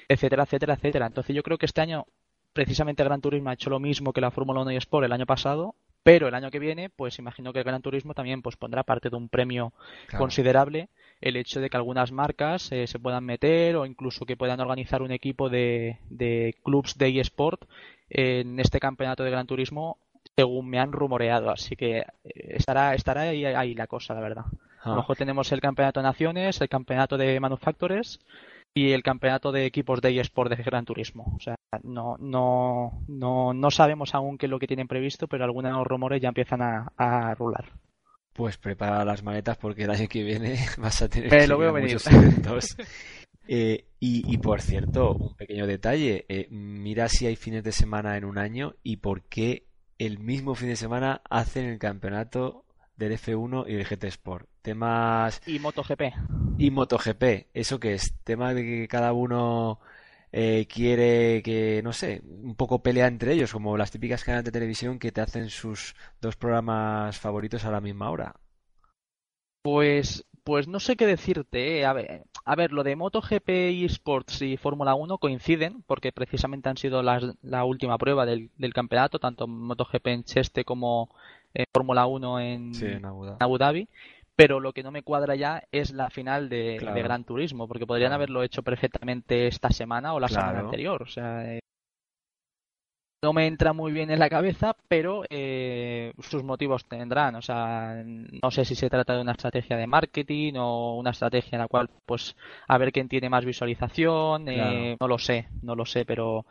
etcétera, 0.08 0.44
etcétera, 0.44 0.74
etcétera. 0.74 1.06
Entonces 1.06 1.34
yo 1.34 1.42
creo 1.42 1.58
que 1.58 1.66
este 1.66 1.80
año 1.80 2.06
precisamente 2.52 3.04
Gran 3.04 3.20
Turismo 3.20 3.50
ha 3.50 3.54
hecho 3.54 3.70
lo 3.70 3.80
mismo 3.80 4.12
que 4.12 4.20
la 4.20 4.30
Fórmula 4.30 4.62
1 4.62 4.72
y 4.72 4.76
Sport 4.76 5.04
el 5.04 5.12
año 5.12 5.26
pasado, 5.26 5.74
pero 6.02 6.28
el 6.28 6.34
año 6.34 6.50
que 6.50 6.58
viene, 6.58 6.88
pues 6.88 7.18
imagino 7.18 7.52
que 7.52 7.58
el 7.58 7.64
Gran 7.64 7.82
Turismo 7.82 8.14
también 8.14 8.40
pues 8.40 8.56
pondrá 8.56 8.84
parte 8.84 9.10
de 9.10 9.16
un 9.16 9.28
premio 9.28 9.72
considerable 10.16 10.88
el 11.20 11.36
hecho 11.36 11.60
de 11.60 11.68
que 11.70 11.76
algunas 11.76 12.12
marcas 12.12 12.70
eh, 12.72 12.86
se 12.86 12.98
puedan 12.98 13.24
meter 13.24 13.76
o 13.76 13.86
incluso 13.86 14.24
que 14.24 14.36
puedan 14.36 14.60
organizar 14.60 15.02
un 15.02 15.10
equipo 15.10 15.48
de, 15.48 15.98
de 16.10 16.54
clubs 16.62 16.96
de 16.96 17.20
eSport 17.20 17.64
en 18.08 18.60
este 18.60 18.80
campeonato 18.80 19.24
de 19.24 19.30
Gran 19.30 19.46
Turismo 19.46 19.98
según 20.36 20.68
me 20.68 20.78
han 20.78 20.92
rumoreado, 20.92 21.50
así 21.50 21.76
que 21.76 21.98
eh, 21.98 22.04
estará 22.24 22.94
estará 22.94 23.22
ahí, 23.22 23.74
la 23.74 23.86
cosa, 23.86 24.14
la 24.14 24.20
verdad. 24.20 24.44
A 24.82 24.88
lo 24.88 24.94
ah. 24.94 24.96
mejor 24.96 25.16
tenemos 25.16 25.50
el 25.52 25.60
campeonato 25.60 26.00
de 26.00 26.04
naciones, 26.04 26.60
el 26.60 26.68
campeonato 26.68 27.16
de 27.16 27.40
manufactures 27.40 28.20
y 28.74 28.92
el 28.92 29.02
campeonato 29.02 29.50
de 29.50 29.64
equipos 29.64 30.02
de 30.02 30.20
eSport 30.20 30.50
de 30.54 30.62
Gran 30.62 30.84
Turismo. 30.84 31.34
O 31.34 31.40
sea, 31.40 31.56
no, 31.82 32.16
no, 32.18 33.02
no, 33.08 33.54
no 33.54 33.70
sabemos 33.70 34.14
aún 34.14 34.36
qué 34.36 34.46
es 34.46 34.50
lo 34.50 34.58
que 34.58 34.66
tienen 34.66 34.86
previsto, 34.86 35.26
pero 35.26 35.44
algunos 35.44 35.86
rumores 35.86 36.20
ya 36.20 36.28
empiezan 36.28 36.60
a, 36.60 36.92
a 36.98 37.34
rular. 37.34 37.72
Pues 38.34 38.58
prepara 38.58 39.02
las 39.06 39.22
maletas 39.22 39.56
porque 39.56 39.84
el 39.84 39.90
año 39.90 40.06
que 40.08 40.22
viene 40.22 40.58
vas 40.78 41.00
a 41.00 41.08
tener 41.08 41.30
que 41.30 41.46
lo 41.46 41.56
veo 41.56 41.72
venir. 41.72 41.94
muchos 41.94 42.06
eventos. 42.12 42.76
Eh, 43.48 43.86
y, 43.98 44.30
y 44.30 44.38
por 44.38 44.60
cierto, 44.60 45.14
un 45.14 45.34
pequeño 45.34 45.66
detalle, 45.66 46.26
eh, 46.28 46.46
mira 46.50 47.08
si 47.08 47.26
hay 47.26 47.36
fines 47.36 47.64
de 47.64 47.72
semana 47.72 48.18
en 48.18 48.26
un 48.26 48.36
año 48.36 48.74
y 48.82 48.98
por 48.98 49.22
qué 49.22 49.64
el 49.98 50.18
mismo 50.18 50.54
fin 50.54 50.68
de 50.68 50.76
semana 50.76 51.22
hacen 51.30 51.66
el 51.66 51.78
campeonato 51.78 52.64
del 52.96 53.12
F1 53.12 53.64
y 53.68 53.74
del 53.74 53.86
GT 53.86 54.04
Sport. 54.04 54.48
Temas 54.62 55.42
Y 55.46 55.58
MotoGP. 55.58 56.02
y 56.56 56.70
MotoGP, 56.70 57.48
¿eso 57.54 57.78
qué 57.80 57.94
es? 57.94 58.14
Tema 58.24 58.54
de 58.54 58.62
que 58.64 58.88
cada 58.88 59.12
uno 59.12 59.80
eh, 60.32 60.66
quiere 60.68 61.42
que, 61.42 61.82
no 61.84 61.92
sé, 61.92 62.22
un 62.24 62.54
poco 62.56 62.82
pelea 62.82 63.06
entre 63.08 63.32
ellos, 63.32 63.52
como 63.52 63.76
las 63.76 63.90
típicas 63.90 64.24
canales 64.24 64.44
de 64.46 64.52
televisión 64.52 64.98
que 64.98 65.12
te 65.12 65.20
hacen 65.20 65.50
sus 65.50 65.94
dos 66.20 66.36
programas 66.36 67.18
favoritos 67.18 67.64
a 67.64 67.70
la 67.70 67.80
misma 67.80 68.10
hora. 68.10 68.36
Pues, 69.62 70.24
pues 70.46 70.68
no 70.68 70.78
sé 70.78 70.94
qué 70.96 71.06
decirte. 71.06 71.80
eh. 71.80 71.84
A 71.84 71.92
ver, 71.92 72.22
a 72.44 72.54
ver, 72.54 72.70
lo 72.72 72.84
de 72.84 72.94
MotoGP, 72.94 73.48
eSports 73.84 74.42
y 74.42 74.56
Fórmula 74.56 74.94
1 74.94 75.18
coinciden 75.18 75.82
porque 75.88 76.12
precisamente 76.12 76.68
han 76.68 76.76
sido 76.76 77.02
las, 77.02 77.24
la 77.42 77.64
última 77.64 77.98
prueba 77.98 78.24
del, 78.24 78.50
del 78.56 78.72
campeonato, 78.72 79.18
tanto 79.18 79.48
MotoGP 79.48 80.06
en 80.06 80.22
Cheste 80.24 80.64
como 80.64 81.10
eh, 81.52 81.64
Fórmula 81.74 82.06
1 82.06 82.38
en, 82.40 82.72
Sí, 82.74 82.86
en 82.86 83.04
Abu 83.04 83.24
Dhabi. 83.24 83.36
Abu 83.40 83.58
Dhabi. 83.58 83.88
Pero 84.36 84.60
lo 84.60 84.72
que 84.72 84.82
no 84.84 84.92
me 84.92 85.02
cuadra 85.02 85.34
ya 85.34 85.64
es 85.72 85.92
la 85.92 86.10
final 86.10 86.48
de, 86.48 86.76
Claro. 86.78 86.94
de 86.94 87.02
Gran 87.02 87.24
Turismo, 87.24 87.66
porque 87.66 87.86
podrían 87.86 88.10
Claro. 88.10 88.16
haberlo 88.16 88.42
hecho 88.44 88.62
perfectamente 88.62 89.48
esta 89.48 89.70
semana 89.70 90.14
o 90.14 90.20
la 90.20 90.28
semana 90.28 90.60
anterior. 90.60 91.02
O 91.02 91.06
sea, 91.06 91.54
eh, 91.54 91.60
no 93.22 93.32
me 93.32 93.46
entra 93.46 93.72
muy 93.72 93.92
bien 93.92 94.10
en 94.10 94.18
la 94.18 94.28
cabeza, 94.30 94.76
pero 94.88 95.24
eh, 95.30 96.12
sus 96.20 96.44
motivos 96.44 96.84
tendrán. 96.86 97.34
O 97.36 97.42
sea, 97.42 98.02
no 98.04 98.50
sé 98.50 98.64
si 98.64 98.74
se 98.74 98.90
trata 98.90 99.14
de 99.16 99.22
una 99.22 99.32
estrategia 99.32 99.76
de 99.76 99.86
marketing 99.86 100.54
o 100.58 100.96
una 100.96 101.10
estrategia 101.10 101.56
en 101.56 101.60
la 101.62 101.68
cual, 101.68 101.90
pues, 102.06 102.36
a 102.68 102.78
ver 102.78 102.92
quién 102.92 103.08
tiene 103.08 103.28
más 103.30 103.44
visualización. 103.44 104.46
eh, 104.48 104.96
no 105.00 105.08
lo 105.08 105.18
sé, 105.18 105.48
no 105.62 105.74
lo 105.74 105.84
sé, 105.86 106.04
pero 106.04 106.46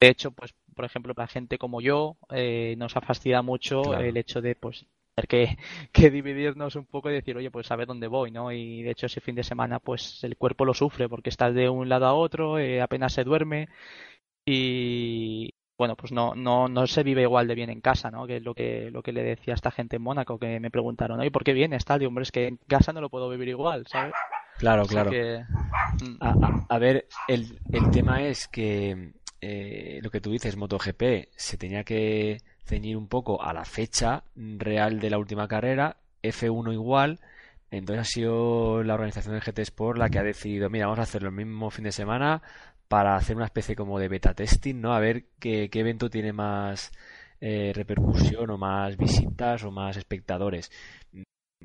de 0.00 0.08
hecho, 0.08 0.32
pues, 0.32 0.54
por 0.74 0.84
ejemplo, 0.84 1.14
para 1.14 1.28
gente 1.28 1.58
como 1.58 1.80
yo, 1.80 2.16
eh, 2.30 2.74
nos 2.78 2.96
ha 2.96 3.00
fastidiado 3.00 3.42
mucho 3.44 3.82
Claro. 3.82 4.00
el 4.00 4.16
hecho 4.16 4.40
de, 4.42 4.54
pues, 4.56 4.86
tener 5.14 5.28
que, 5.28 5.58
que 5.92 6.10
dividirnos 6.10 6.76
un 6.76 6.86
poco 6.86 7.10
y 7.10 7.14
decir, 7.14 7.36
oye, 7.36 7.50
pues 7.50 7.70
a 7.70 7.76
ver 7.76 7.86
dónde 7.88 8.08
voy, 8.08 8.30
¿no? 8.30 8.52
Y 8.52 8.82
de 8.82 8.90
hecho 8.92 9.06
ese 9.06 9.20
fin 9.20 9.34
de 9.36 9.44
semana, 9.44 9.78
pues 9.80 10.22
el 10.24 10.36
cuerpo 10.36 10.64
lo 10.64 10.74
sufre 10.74 11.08
porque 11.08 11.30
estás 11.30 11.54
de 11.54 11.68
un 11.68 11.88
lado 11.88 12.06
a 12.06 12.14
otro, 12.14 12.58
eh, 12.58 12.82
apenas 12.82 13.12
se 13.14 13.24
duerme 13.24 13.68
y 14.46 15.54
bueno, 15.76 15.96
pues 15.96 16.12
no, 16.12 16.34
no, 16.34 16.68
no 16.68 16.86
se 16.86 17.02
vive 17.02 17.22
igual 17.22 17.48
de 17.48 17.54
bien 17.54 17.70
en 17.70 17.80
casa, 17.80 18.10
¿no? 18.10 18.26
Que 18.26 18.36
es 18.36 18.42
lo 18.44 18.54
que, 18.54 18.90
lo 18.90 19.02
que 19.02 19.12
le 19.12 19.22
decía 19.22 19.54
a 19.54 19.56
esta 19.56 19.70
gente 19.70 19.96
en 19.96 20.02
Mónaco 20.02 20.38
que 20.38 20.60
me 20.60 20.70
preguntaron, 20.70 21.22
¿y 21.24 21.30
por 21.30 21.44
qué 21.44 21.52
vienes 21.52 21.84
tal? 21.84 22.02
Y 22.02 22.06
hombre, 22.06 22.22
es 22.22 22.32
que 22.32 22.46
en 22.46 22.56
casa 22.68 22.92
no 22.92 23.00
lo 23.00 23.10
puedo 23.10 23.28
vivir 23.28 23.48
igual, 23.48 23.86
¿sabes? 23.88 24.12
Claro, 24.58 24.82
Así 24.82 24.94
claro. 24.94 25.10
que, 25.10 25.44
mm, 26.00 26.16
A, 26.20 26.36
a- 26.46 26.66
a 26.68 26.78
ver, 26.78 27.06
el, 27.28 27.60
el 27.72 27.90
tema 27.90 28.22
es 28.22 28.46
que 28.48 29.12
eh, 29.40 30.00
lo 30.02 30.10
que 30.10 30.20
tú 30.20 30.30
dices, 30.30 30.56
MotoGP, 30.56 31.28
se 31.36 31.56
tenía 31.56 31.84
que 31.84 32.38
ceñir 32.64 32.96
un 32.96 33.08
poco 33.08 33.42
a 33.42 33.52
la 33.52 33.64
fecha 33.64 34.24
real 34.36 35.00
de 35.00 35.10
la 35.10 35.18
última 35.18 35.48
carrera, 35.48 35.96
F1 36.22 36.72
igual, 36.72 37.20
entonces 37.70 38.00
ha 38.02 38.04
sido 38.10 38.82
la 38.84 38.94
organización 38.94 39.34
del 39.34 39.42
GT 39.42 39.58
Sport 39.62 39.98
la 39.98 40.08
que 40.08 40.18
ha 40.18 40.22
decidido, 40.22 40.70
mira, 40.70 40.86
vamos 40.86 41.00
a 41.00 41.02
hacerlo 41.02 41.28
el 41.28 41.34
mismo 41.34 41.70
fin 41.70 41.84
de 41.84 41.92
semana 41.92 42.42
para 42.88 43.16
hacer 43.16 43.36
una 43.36 43.46
especie 43.46 43.76
como 43.76 43.98
de 43.98 44.08
beta 44.08 44.34
testing, 44.34 44.80
¿no? 44.80 44.94
A 44.94 45.00
ver 45.00 45.26
qué, 45.40 45.68
qué 45.70 45.80
evento 45.80 46.10
tiene 46.10 46.32
más 46.32 46.92
eh, 47.40 47.72
repercusión 47.74 48.50
o 48.50 48.58
más 48.58 48.96
visitas 48.96 49.64
o 49.64 49.70
más 49.70 49.96
espectadores. 49.96 50.70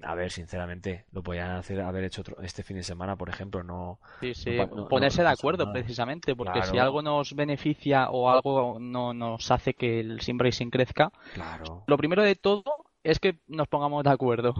A 0.02 0.16
ver, 0.16 0.32
sinceramente, 0.32 1.06
lo 1.12 1.24
podían 1.24 1.52
hacer, 1.52 1.82
haber 1.82 2.06
hecho 2.06 2.22
otro, 2.22 2.42
este 2.42 2.64
fin 2.64 2.78
de 2.78 2.84
semana, 2.84 3.18
por 3.18 3.30
ejemplo, 3.30 3.64
no, 3.64 4.00
Sí, 4.22 4.34
sí, 4.34 4.68
no- 4.74 4.88
ponerse 4.90 5.22
no 5.22 5.24
de 5.24 5.30
acuerdo 5.30 5.72
precisamente, 5.72 6.36
porque 6.36 6.62
si 6.62 6.78
algo 6.78 7.02
nos 7.02 7.34
beneficia 7.36 8.10
o 8.10 8.30
algo 8.30 8.78
no 8.80 9.14
nos 9.14 9.50
hace 9.50 9.74
que 9.74 10.02
el 10.02 10.20
sim 10.20 10.38
racing 10.38 10.70
crezca, 10.70 11.12
claro. 11.32 11.88
lo 11.88 11.98
primero 11.98 12.24
de 12.24 12.36
todo 12.36 12.64
es 13.04 13.20
que 13.20 13.40
nos 13.48 13.68
pongamos 13.70 14.04
de 14.04 14.12
acuerdo. 14.12 14.54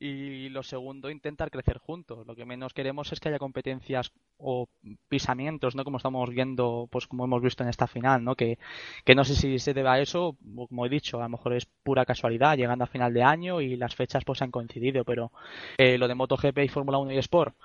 Y 0.00 0.48
lo 0.50 0.62
segundo, 0.62 1.10
intentar 1.10 1.50
crecer 1.50 1.78
juntos. 1.78 2.24
Lo 2.24 2.36
que 2.36 2.44
menos 2.44 2.72
queremos 2.72 3.12
es 3.12 3.18
que 3.18 3.30
haya 3.30 3.38
competencias 3.40 4.12
o 4.36 4.68
pisamientos, 5.08 5.74
¿no? 5.74 5.82
Como 5.82 5.96
estamos 5.96 6.30
viendo, 6.30 6.88
pues 6.90 7.08
como 7.08 7.24
hemos 7.24 7.42
visto 7.42 7.64
en 7.64 7.68
esta 7.68 7.88
final, 7.88 8.22
¿no? 8.22 8.36
Que, 8.36 8.58
que 9.04 9.16
no 9.16 9.24
sé 9.24 9.34
si 9.34 9.58
se 9.58 9.74
debe 9.74 9.88
a 9.88 10.00
eso, 10.00 10.36
o 10.56 10.68
como 10.68 10.86
he 10.86 10.88
dicho, 10.88 11.18
a 11.18 11.24
lo 11.24 11.30
mejor 11.30 11.54
es 11.54 11.66
pura 11.82 12.06
casualidad, 12.06 12.56
llegando 12.56 12.84
a 12.84 12.86
final 12.86 13.12
de 13.12 13.24
año 13.24 13.60
y 13.60 13.76
las 13.76 13.96
fechas 13.96 14.24
pues 14.24 14.40
han 14.40 14.52
coincidido, 14.52 15.04
pero 15.04 15.32
eh, 15.78 15.98
lo 15.98 16.06
de 16.06 16.14
MotoGP 16.14 16.58
y 16.58 16.68
Fórmula 16.68 16.98
1 16.98 17.12
y 17.12 17.18
Sport, 17.18 17.56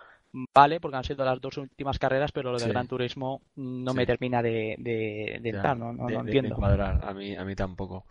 vale, 0.53 0.79
porque 0.79 0.97
han 0.97 1.03
sido 1.03 1.23
las 1.23 1.39
dos 1.39 1.57
últimas 1.57 1.99
carreras, 1.99 2.31
pero 2.31 2.51
lo 2.51 2.57
de 2.57 2.65
Sí. 2.65 2.69
Gran 2.69 2.87
Turismo 2.87 3.41
no 3.55 3.91
Sí. 3.91 3.97
me 3.97 4.05
termina 4.05 4.41
de, 4.41 4.75
de, 4.79 5.39
de 5.41 5.51
Ya, 5.51 5.57
entrar, 5.57 5.77
no, 5.77 5.93
no, 5.93 6.07
de- 6.07 6.13
no 6.15 6.19
entiendo. 6.21 6.55
cuadrar. 6.55 6.99
A 7.03 7.13
mí, 7.13 7.35
a 7.35 7.45
mí 7.45 7.55
tampoco. 7.55 8.05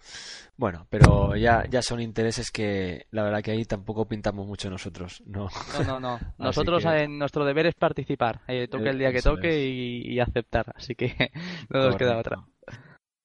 Bueno, 0.56 0.86
pero 0.90 1.34
ya, 1.36 1.64
ya 1.68 1.82
son 1.82 2.00
intereses 2.00 2.50
que 2.52 3.06
la 3.10 3.24
verdad 3.24 3.42
que 3.42 3.50
ahí 3.50 3.64
tampoco 3.64 4.06
pintamos 4.06 4.46
mucho 4.46 4.70
nosotros, 4.70 5.22
¿no? 5.26 5.48
No, 5.78 5.84
no, 5.84 6.00
no. 6.00 6.18
Nosotros 6.38 6.84
que- 6.84 7.02
eh, 7.04 7.08
nuestro 7.08 7.44
deber 7.44 7.66
es 7.66 7.74
participar. 7.74 8.40
Eh, 8.46 8.68
toque 8.68 8.90
el 8.90 8.98
día 8.98 9.10
que 9.10 9.18
Eso 9.18 9.34
toque 9.34 9.66
y 9.66 10.20
aceptar. 10.20 10.72
Así 10.76 10.94
que 10.94 11.14
no 11.70 11.80
nos 11.86 11.96
queda 11.96 12.18
otra. 12.18 12.44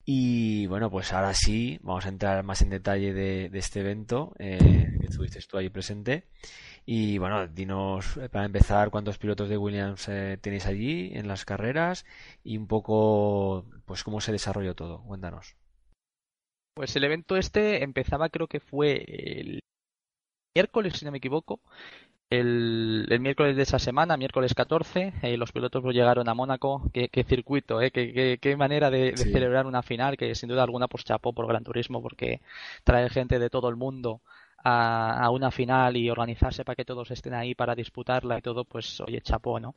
Y 0.10 0.68
bueno, 0.68 0.90
pues 0.90 1.12
ahora 1.12 1.34
sí, 1.34 1.80
vamos 1.82 2.06
a 2.06 2.10
entrar 2.10 2.42
más 2.42 2.62
en 2.62 2.70
detalle 2.70 3.14
de, 3.14 3.50
de 3.50 3.60
este 3.60 3.82
evento 3.82 4.34
eh, 4.40 4.58
que 5.02 5.08
estuviste 5.08 5.42
tú 5.42 5.58
ahí 5.58 5.68
presente. 5.68 6.30
Y 6.86 7.18
bueno, 7.18 7.46
dinos 7.50 8.16
eh, 8.16 8.30
para 8.30 8.46
empezar 8.46 8.90
cuántos 8.90 9.18
pilotos 9.18 9.50
de 9.50 9.58
Williams 9.58 10.08
eh, 10.08 10.38
tenéis 10.42 10.66
allí 10.66 11.12
en 11.14 11.28
las 11.28 11.44
carreras 11.44 12.06
y 12.42 12.56
un 12.56 12.68
poco, 12.68 13.66
pues 13.84 14.06
cómo 14.06 14.22
se 14.22 14.32
desarrolló 14.32 14.76
todo. 14.76 15.04
Cuéntanos. 15.04 15.58
Pues 16.74 16.96
el 16.96 17.04
evento 17.04 17.36
este 17.36 17.84
empezaba, 17.84 18.30
creo 18.30 18.48
que 18.48 18.62
fue 18.62 19.04
el 19.10 19.60
miércoles, 20.56 20.94
si 20.94 21.04
no 21.04 21.12
me 21.12 21.18
equivoco. 21.18 21.60
El, 22.30 23.06
el 23.10 23.20
miércoles 23.22 23.56
de 23.56 23.64
esa 23.64 23.80
semana, 23.80 24.18
miércoles 24.18 24.54
14, 24.54 25.14
eh, 25.22 25.38
los 25.38 25.54
pilotos 25.54 25.82
pues 25.82 25.96
llegaron 25.96 26.28
a 26.28 26.34
Mónaco. 26.34 26.90
Qué, 26.94 27.08
qué 27.10 27.24
circuito, 27.24 27.82
eh, 27.82 27.90
qué, 27.92 28.12
qué- 28.14 28.38
qué 28.42 28.58
manera 28.58 28.90
de, 28.92 29.14
de 29.14 29.24
Sí. 29.24 29.32
celebrar 29.32 29.66
una 29.66 29.82
final, 29.82 30.18
que 30.18 30.36
sin 30.36 30.50
duda 30.50 30.64
alguna 30.64 30.88
pues 30.90 31.06
chapó 31.06 31.32
por 31.34 31.48
Gran 31.48 31.64
Turismo, 31.64 32.02
porque 32.02 32.42
traer 32.84 33.12
gente 33.12 33.40
de 33.40 33.50
todo 33.50 33.70
el 33.70 33.78
mundo 33.78 34.22
a, 34.58 35.24
a 35.24 35.30
una 35.30 35.52
final 35.52 35.96
y 35.96 36.10
organizarse 36.10 36.66
para 36.66 36.76
que 36.76 36.84
todos 36.86 37.12
estén 37.12 37.34
ahí 37.34 37.56
para 37.56 37.76
disputarla 37.76 38.38
y 38.40 38.42
todo, 38.42 38.66
pues 38.66 39.00
oye, 39.02 39.22
chapó, 39.22 39.60
¿no? 39.62 39.76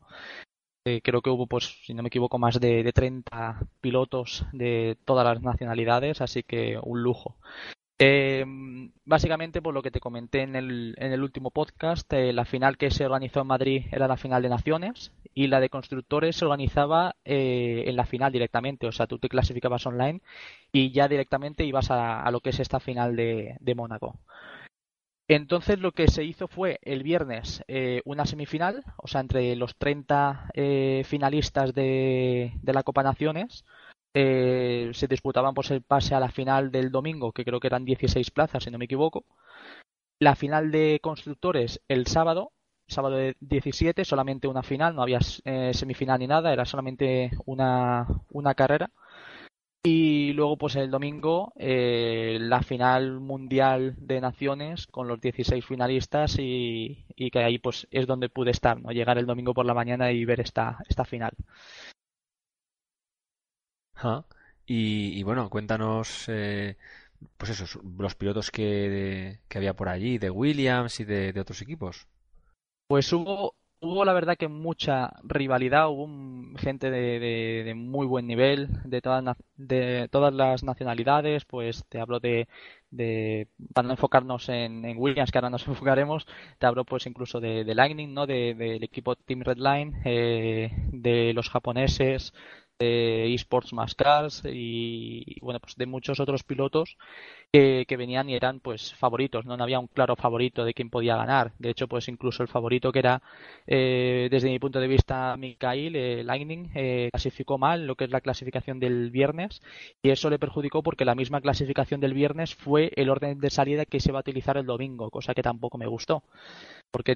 Eh, 0.87 1.03
creo 1.03 1.23
que 1.23 1.31
hubo, 1.31 1.47
pues, 1.49 1.65
si 1.87 1.95
no 1.95 2.03
me 2.03 2.09
equivoco, 2.09 2.39
más 2.39 2.61
de, 2.61 2.83
de 2.85 2.93
30 2.93 3.61
pilotos 3.81 4.47
de 4.53 4.99
todas 5.07 5.25
las 5.27 5.43
nacionalidades, 5.43 6.21
así 6.23 6.43
que 6.45 6.79
un 6.83 7.03
lujo. 7.03 7.37
Eh, 8.03 8.47
básicamente, 9.05 9.61
por 9.61 9.75
lo 9.75 9.83
que 9.83 9.91
te 9.91 10.01
comenté 10.01 10.41
en 10.41 10.57
el, 10.57 10.95
en 10.97 11.13
el 11.13 11.23
último 11.23 11.51
podcast, 11.51 12.11
eh, 12.15 12.33
la 12.33 12.47
final 12.47 12.79
que 12.79 12.91
se 12.91 13.05
organizó 13.05 13.43
en 13.43 13.47
Madrid 13.49 13.87
era 13.93 14.09
la 14.09 14.17
final 14.17 14.41
de 14.43 14.49
naciones 14.49 15.13
y 15.35 15.49
la 15.49 15.61
de 15.61 15.69
constructores 15.69 16.37
se 16.37 16.47
organizaba 16.47 17.17
eh, 17.27 17.85
en 17.87 17.97
la 17.97 18.07
final 18.07 18.33
directamente. 18.33 18.87
O 18.87 18.93
sea, 18.93 19.07
tú 19.07 19.19
te 19.19 19.29
clasificabas 19.29 19.85
online 19.85 20.23
y 20.73 20.93
ya 20.93 21.09
directamente 21.09 21.65
ibas 21.67 21.91
a, 21.91 22.31
lo 22.31 22.41
que 22.41 22.51
es 22.51 22.61
esta 22.61 22.81
final 22.81 23.17
de, 23.17 23.57
de 23.61 23.75
Mónaco. 23.75 24.19
Entonces 25.29 25.79
lo 25.79 25.93
que 25.93 26.09
se 26.09 26.25
hizo 26.25 26.49
fue 26.49 26.81
el 26.83 27.03
viernes 27.03 27.63
eh, 27.69 28.01
una 28.07 28.25
semifinal, 28.25 28.83
o 28.97 29.09
sea, 29.09 29.21
entre 29.21 29.55
los 29.57 29.77
30 29.77 30.51
eh, 30.55 31.03
finalistas 31.07 31.75
de, 31.75 32.55
de 32.63 32.73
la 32.73 32.83
Copa 32.83 33.03
Naciones, 33.03 33.65
eh, 34.15 34.91
se 34.93 35.07
disputaban 35.07 35.55
pues 35.55 35.71
el 35.71 35.83
pase 35.83 36.15
a 36.15 36.21
la 36.21 36.31
final 36.31 36.71
del 36.71 36.91
domingo, 36.91 37.33
que 37.33 37.45
creo 37.45 37.61
que 37.61 37.69
eran 37.69 37.85
16 37.85 38.31
plazas, 38.31 38.65
si 38.65 38.71
no 38.71 38.79
me 38.79 38.87
equivoco. 38.87 39.25
La 40.19 40.37
final 40.37 40.71
de 40.71 41.01
constructores 41.03 41.81
el 41.89 42.07
sábado, 42.07 42.53
sábado 42.89 43.17
de 43.17 43.37
17, 43.41 44.05
solamente 44.05 44.49
una 44.49 44.63
final, 44.63 44.95
no 44.95 45.03
había 45.03 45.21
eh, 45.45 45.73
semifinal 45.75 46.19
ni 46.19 46.27
nada, 46.27 46.53
era 46.53 46.65
solamente 46.65 47.31
una, 47.47 48.07
una 48.31 48.55
carrera. 48.55 48.91
Y 49.83 50.35
luego, 50.35 50.59
pues 50.59 50.77
el 50.77 50.91
domingo, 50.91 51.55
eh, 51.57 52.37
la 52.39 52.63
final 52.63 53.19
mundial 53.21 53.95
de 53.99 54.21
naciones 54.21 54.87
con 54.87 55.09
los 55.09 55.21
16 55.23 55.65
finalistas 55.65 56.39
y, 56.39 57.07
y 57.17 57.31
que 57.31 57.39
ahí 57.39 57.59
pues 57.59 57.89
es 57.91 58.07
donde 58.07 58.29
pude 58.29 58.51
estar, 58.51 58.79
¿no? 58.81 58.91
Llegar 58.93 59.17
el 59.17 59.25
domingo 59.25 59.55
por 59.55 59.65
la 59.65 59.73
mañana 59.73 60.13
y 60.13 60.25
ver 60.27 60.41
esta, 60.41 60.79
esta 60.87 61.07
final. 61.07 61.33
Ajá. 64.01 64.25
Y, 64.67 65.23
bueno, 65.25 65.51
cuéntanos, 65.51 66.27
eh, 66.29 66.77
pues 67.37 67.51
eso, 67.51 67.81
los 67.99 68.15
pilotos 68.15 68.51
que, 68.51 69.41
que 69.49 69.59
había 69.59 69.75
por 69.75 69.89
allí, 69.89 70.17
de 70.19 70.31
Williams 70.31 71.01
y 71.01 71.05
de, 71.05 71.33
de 71.33 71.41
otros 71.41 71.61
equipos. 71.61 72.07
Pues 72.87 73.13
hubo 73.13 73.55
hubo 73.81 74.05
la 74.05 74.13
verdad 74.13 74.37
que 74.37 74.49
mucha 74.49 75.13
rivalidad, 75.25 75.89
hubo 75.89 76.07
gente 76.59 76.91
de, 76.91 77.73
muy 77.75 78.07
buen 78.07 78.27
nivel, 78.27 78.69
de 78.85 79.01
todas, 79.01 79.37
de 79.57 80.09
todas 80.11 80.35
las 80.35 80.63
nacionalidades, 80.63 81.45
pues 81.47 81.85
te 81.89 81.99
hablo 82.01 82.21
de, 82.21 82.47
de 82.91 83.49
para 83.73 83.87
no 83.87 83.95
enfocarnos 83.95 84.49
en, 84.51 84.85
Williams, 84.99 85.31
que 85.33 85.39
ahora 85.39 85.51
nos 85.51 85.67
enfocaremos, 85.69 86.27
te 86.59 86.67
hablo 86.67 86.85
pues 86.85 87.07
incluso 87.07 87.41
de, 87.41 87.65
Lightning, 87.75 88.13
¿no? 88.13 88.27
del 88.27 88.83
equipo 88.83 89.17
Team 89.17 89.41
Redline, 89.43 90.03
eh, 90.05 90.71
de 90.93 91.33
los 91.33 91.49
japoneses, 91.49 92.35
de 92.81 93.33
eSports 93.35 93.73
más 93.73 93.95
Cars 93.95 94.43
y, 94.45 95.39
bueno 95.41 95.61
pues 95.61 95.77
de 95.77 95.87
muchos 95.87 96.19
otros 96.19 96.43
pilotos 96.43 96.97
que, 97.53 97.97
venían 97.99 98.29
y 98.29 98.35
eran 98.35 98.61
pues 98.61 98.95
favoritos 98.95 99.45
no? 99.45 99.57
no 99.57 99.65
había 99.65 99.81
un 99.81 99.89
claro 99.89 100.15
favorito 100.15 100.65
de 100.65 100.73
quién 100.73 100.89
podía 100.89 101.17
ganar 101.17 101.53
de 101.59 101.71
hecho 101.71 101.89
pues 101.89 102.09
incluso 102.09 102.43
el 102.43 102.49
favorito 102.49 102.93
que 102.93 103.01
era 103.01 103.23
eh, 103.67 104.29
desde 104.31 104.49
mi 104.49 104.59
punto 104.61 104.79
de 104.79 104.87
vista 104.87 105.37
Mikael 105.37 105.97
eh, 105.97 106.23
Lightning 106.23 106.71
eh, 106.75 107.09
clasificó 107.11 107.59
mal 107.59 107.87
lo 107.87 107.97
que 107.97 108.05
es 108.05 108.11
la 108.11 108.21
clasificación 108.21 108.79
del 108.79 109.11
viernes 109.11 109.63
y 110.01 110.11
eso 110.11 110.31
le 110.31 110.39
perjudicó 110.39 110.83
porque 110.83 111.05
la 111.05 111.17
misma 111.17 111.41
clasificación 111.41 112.01
del 112.01 112.15
viernes 112.15 112.55
fue 112.55 112.93
el 112.95 113.11
orden 113.11 113.41
de 113.41 113.51
salida 113.51 113.85
que 113.85 113.99
se 113.99 114.13
va 114.13 114.21
a 114.21 114.21
utilizar 114.21 114.57
el 114.57 114.67
domingo 114.67 115.11
cosa 115.11 115.35
que 115.35 115.43
tampoco 115.43 115.77
me 115.77 115.89
gustó 115.89 116.23
porque 116.91 117.15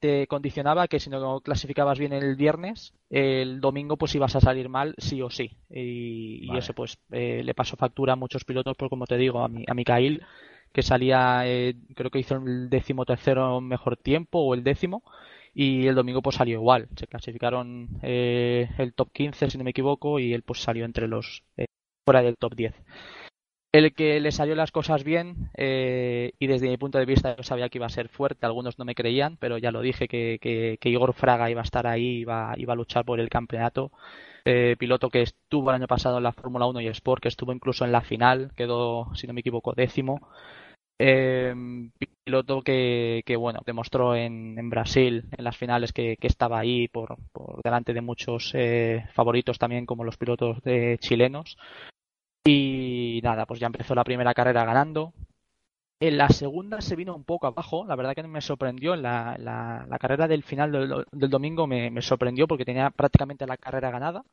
te, 0.00 0.26
condicionaba 0.26 0.88
que 0.88 0.98
si 0.98 1.10
no 1.10 1.40
clasificabas 1.40 1.98
bien 1.98 2.12
el 2.12 2.36
viernes, 2.36 2.94
el 3.10 3.60
domingo 3.60 3.96
pues 3.96 4.14
ibas 4.14 4.34
a 4.36 4.40
salir 4.40 4.68
mal 4.68 4.94
sí 4.98 5.20
o 5.20 5.30
sí. 5.30 5.56
Y, 5.70 6.56
eso 6.56 6.72
pues 6.72 6.98
eh, 7.12 7.42
le 7.44 7.54
pasó 7.54 7.76
factura 7.76 8.14
a 8.14 8.16
muchos 8.16 8.44
pilotos, 8.44 8.76
por 8.76 8.88
como 8.88 9.06
te 9.06 9.16
digo, 9.16 9.37
a, 9.44 9.48
mi, 9.48 9.64
a 9.68 9.74
Mikael, 9.74 10.22
que 10.72 10.82
salía, 10.82 11.42
eh, 11.46 11.74
creo 11.94 12.10
que 12.10 12.18
hizo 12.20 12.36
el 12.36 12.70
décimo 12.70 13.04
tercero 13.04 13.60
mejor 13.60 13.96
tiempo 13.96 14.40
o 14.40 14.54
el 14.54 14.64
décimo, 14.64 15.02
y 15.54 15.86
el 15.86 15.94
domingo 15.94 16.22
pues 16.22 16.36
salió 16.36 16.58
igual. 16.58 16.88
Se 16.96 17.06
clasificaron 17.06 17.88
eh, 18.02 18.68
el 18.78 18.94
top 18.94 19.10
15, 19.12 19.50
si 19.50 19.58
no 19.58 19.64
me 19.64 19.70
equivoco, 19.70 20.18
y 20.18 20.34
él 20.34 20.42
pues 20.42 20.60
salió 20.60 20.84
entre 20.84 21.08
los 21.08 21.42
fuera 22.04 22.22
del 22.22 22.36
top 22.36 22.54
10 22.54 22.74
el 23.72 23.94
que 23.94 24.20
le 24.20 24.32
salió 24.32 24.54
las 24.54 24.72
cosas 24.72 25.04
bien 25.04 25.50
eh, 25.56 26.32
y 26.38 26.46
desde 26.46 26.68
mi 26.68 26.76
punto 26.78 26.98
de 26.98 27.04
vista 27.04 27.36
yo 27.36 27.42
sabía 27.42 27.68
que 27.68 27.78
iba 27.78 27.86
a 27.86 27.90
ser 27.90 28.08
fuerte, 28.08 28.46
algunos 28.46 28.78
no 28.78 28.84
me 28.84 28.94
creían, 28.94 29.36
pero 29.36 29.58
ya 29.58 29.70
lo 29.70 29.82
dije 29.82 30.08
que, 30.08 30.38
que, 30.40 30.88
Igor 30.88 31.12
Fraga 31.12 31.50
iba 31.50 31.60
a 31.60 31.64
estar 31.64 31.86
ahí, 31.86 32.20
iba, 32.20 32.54
iba 32.56 32.72
a 32.72 32.76
luchar 32.76 33.04
por 33.04 33.20
el 33.20 33.28
campeonato. 33.28 33.92
Eh, 34.44 34.76
piloto 34.78 35.10
que 35.10 35.22
estuvo 35.22 35.70
el 35.70 35.76
año 35.76 35.86
pasado 35.86 36.18
en 36.18 36.24
la 36.24 36.32
Fórmula 36.32 36.66
1 36.66 36.80
y 36.80 36.88
Sport, 36.88 37.22
que 37.22 37.28
estuvo 37.28 37.52
incluso 37.52 37.84
en 37.84 37.92
la 37.92 38.00
final, 38.00 38.52
quedó, 38.56 39.14
si 39.14 39.26
no 39.26 39.32
me 39.32 39.40
equivoco, 39.40 39.74
décimo. 39.74 40.20
Eh, 41.00 41.54
piloto 42.24 42.60
que, 42.62 43.22
que, 43.24 43.36
bueno 43.36 43.60
demostró 43.64 44.16
en, 44.16 44.58
en, 44.58 44.68
Brasil 44.68 45.26
en 45.36 45.44
las 45.44 45.56
finales 45.56 45.92
que, 45.92 46.16
estaba 46.20 46.58
ahí 46.58 46.88
por, 46.88 47.16
por, 47.32 47.62
delante 47.62 47.94
de 47.94 48.00
muchos 48.00 48.52
favoritos 49.12 49.60
también 49.60 49.86
como 49.86 50.02
los 50.02 50.16
pilotos 50.16 50.58
chilenos 50.98 51.56
y 52.48 53.20
nada, 53.22 53.46
pues 53.46 53.60
ya 53.60 53.66
empezó 53.66 53.94
la 53.94 54.04
primera 54.04 54.34
carrera 54.34 54.64
ganando. 54.64 55.12
En 56.00 56.16
la 56.16 56.28
segunda 56.28 56.80
se 56.80 56.94
vino 56.94 57.14
un 57.14 57.24
poco 57.24 57.48
abajo, 57.48 57.84
la 57.84 57.96
verdad 57.96 58.14
que 58.14 58.22
me 58.22 58.40
sorprendió. 58.40 58.94
La, 58.94 59.36
la, 59.38 59.98
carrera 59.98 60.28
del 60.28 60.44
final 60.44 60.70
del, 60.70 61.30
domingo 61.30 61.66
me, 61.66 62.00
sorprendió 62.02 62.46
porque 62.46 62.64
tenía 62.64 62.90
prácticamente 62.90 63.46
la 63.46 63.56
carrera 63.56 63.90
ganada. 63.90 64.24